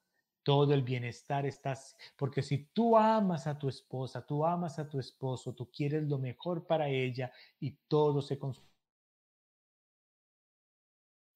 [0.44, 1.78] Todo el bienestar está,
[2.18, 6.18] porque si tú amas a tu esposa, tú amas a tu esposo, tú quieres lo
[6.18, 8.40] mejor para ella y todo se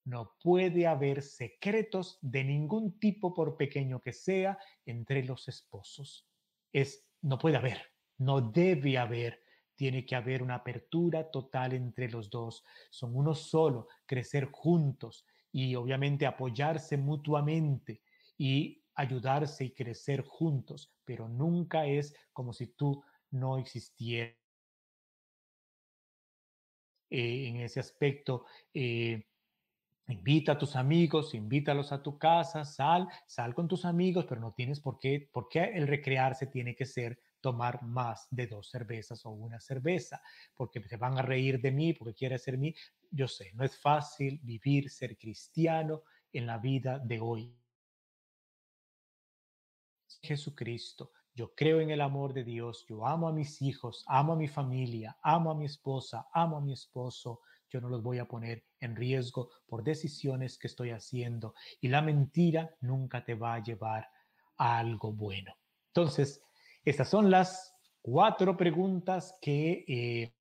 [0.06, 6.28] no puede haber secretos de ningún tipo, por pequeño que sea, entre los esposos.
[6.72, 7.82] Es, no puede haber,
[8.18, 9.42] no debe haber
[9.76, 12.64] tiene que haber una apertura total entre los dos.
[12.90, 18.02] Son uno solo, crecer juntos y obviamente apoyarse mutuamente
[18.38, 24.36] y ayudarse y crecer juntos, pero nunca es como si tú no existieras.
[27.10, 29.28] Eh, en ese aspecto, eh,
[30.08, 34.54] invita a tus amigos, invítalos a tu casa, sal, sal con tus amigos, pero no
[34.54, 39.24] tienes por qué, por qué el recrearse tiene que ser tomar más de dos cervezas
[39.24, 40.20] o una cerveza,
[40.56, 42.74] porque se van a reír de mí, porque quiere ser mí.
[43.12, 46.02] Yo sé, no es fácil vivir, ser cristiano
[46.34, 47.56] en la vida de hoy.
[50.24, 54.36] Jesucristo, yo creo en el amor de Dios, yo amo a mis hijos, amo a
[54.36, 58.28] mi familia, amo a mi esposa, amo a mi esposo, yo no los voy a
[58.28, 63.62] poner en riesgo por decisiones que estoy haciendo y la mentira nunca te va a
[63.62, 64.10] llevar
[64.58, 65.54] a algo bueno.
[65.94, 66.45] Entonces,
[66.86, 70.36] estas son las cuatro preguntas que eh,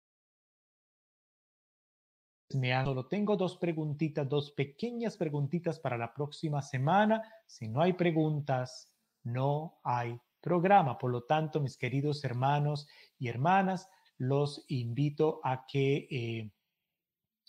[2.54, 2.84] me han...
[2.84, 7.22] Solo tengo dos preguntitas, dos pequeñas preguntitas para la próxima semana.
[7.46, 8.92] Si no hay preguntas,
[9.22, 10.98] no hay programa.
[10.98, 12.86] Por lo tanto, mis queridos hermanos
[13.18, 13.88] y hermanas,
[14.18, 16.50] los invito a que eh,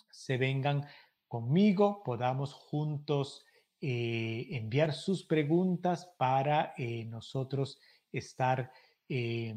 [0.09, 0.87] se vengan
[1.27, 3.45] conmigo, podamos juntos
[3.81, 6.73] eh, enviar sus preguntas para
[7.07, 7.77] nosotros
[8.17, 8.71] estar
[9.09, 9.55] eh,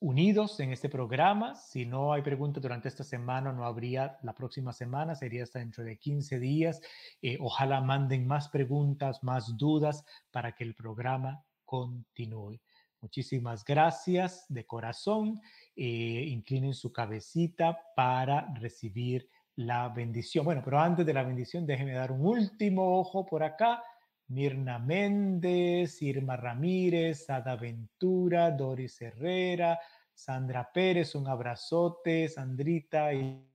[0.00, 1.54] unidos en este programa.
[1.54, 5.84] Si no hay preguntas durante esta semana, no habría la próxima semana, sería hasta dentro
[5.84, 6.80] de 15 días.
[7.22, 12.60] Eh, ojalá manden más preguntas, más dudas para que el programa continúe.
[13.00, 15.40] Muchísimas gracias de corazón.
[15.74, 20.44] Eh, inclinen su cabecita para recibir la bendición.
[20.44, 23.82] Bueno, pero antes de la bendición, déjenme dar un último ojo por acá
[24.28, 29.78] Mirna Méndez, Irma Ramírez, Ada Ventura, Doris Herrera,
[30.12, 33.46] Sandra Pérez, un abrazote, Sandrita y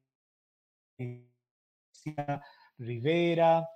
[2.78, 3.68] Rivera,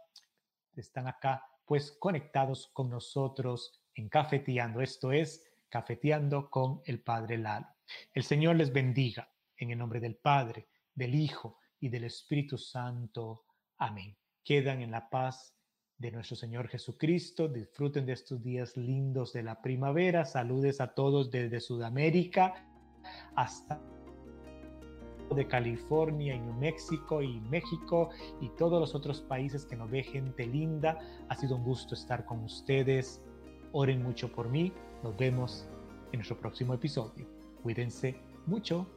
[0.75, 4.81] están acá pues conectados con nosotros en Cafeteando.
[4.81, 7.67] Esto es Cafeteando con el Padre Lalo.
[8.13, 13.45] El Señor les bendiga en el nombre del Padre, del Hijo y del Espíritu Santo.
[13.77, 14.15] Amén.
[14.43, 15.54] Quedan en la paz
[15.97, 17.47] de nuestro Señor Jesucristo.
[17.47, 20.25] Disfruten de estos días lindos de la primavera.
[20.25, 22.67] Saludes a todos desde Sudamérica
[23.35, 23.79] hasta
[25.33, 28.09] de California y New México y México
[28.41, 30.99] y todos los otros países que nos ve gente linda.
[31.29, 33.21] Ha sido un gusto estar con ustedes.
[33.71, 34.71] Oren mucho por mí.
[35.03, 35.67] Nos vemos
[36.11, 37.27] en nuestro próximo episodio.
[37.63, 38.15] Cuídense
[38.45, 38.87] mucho.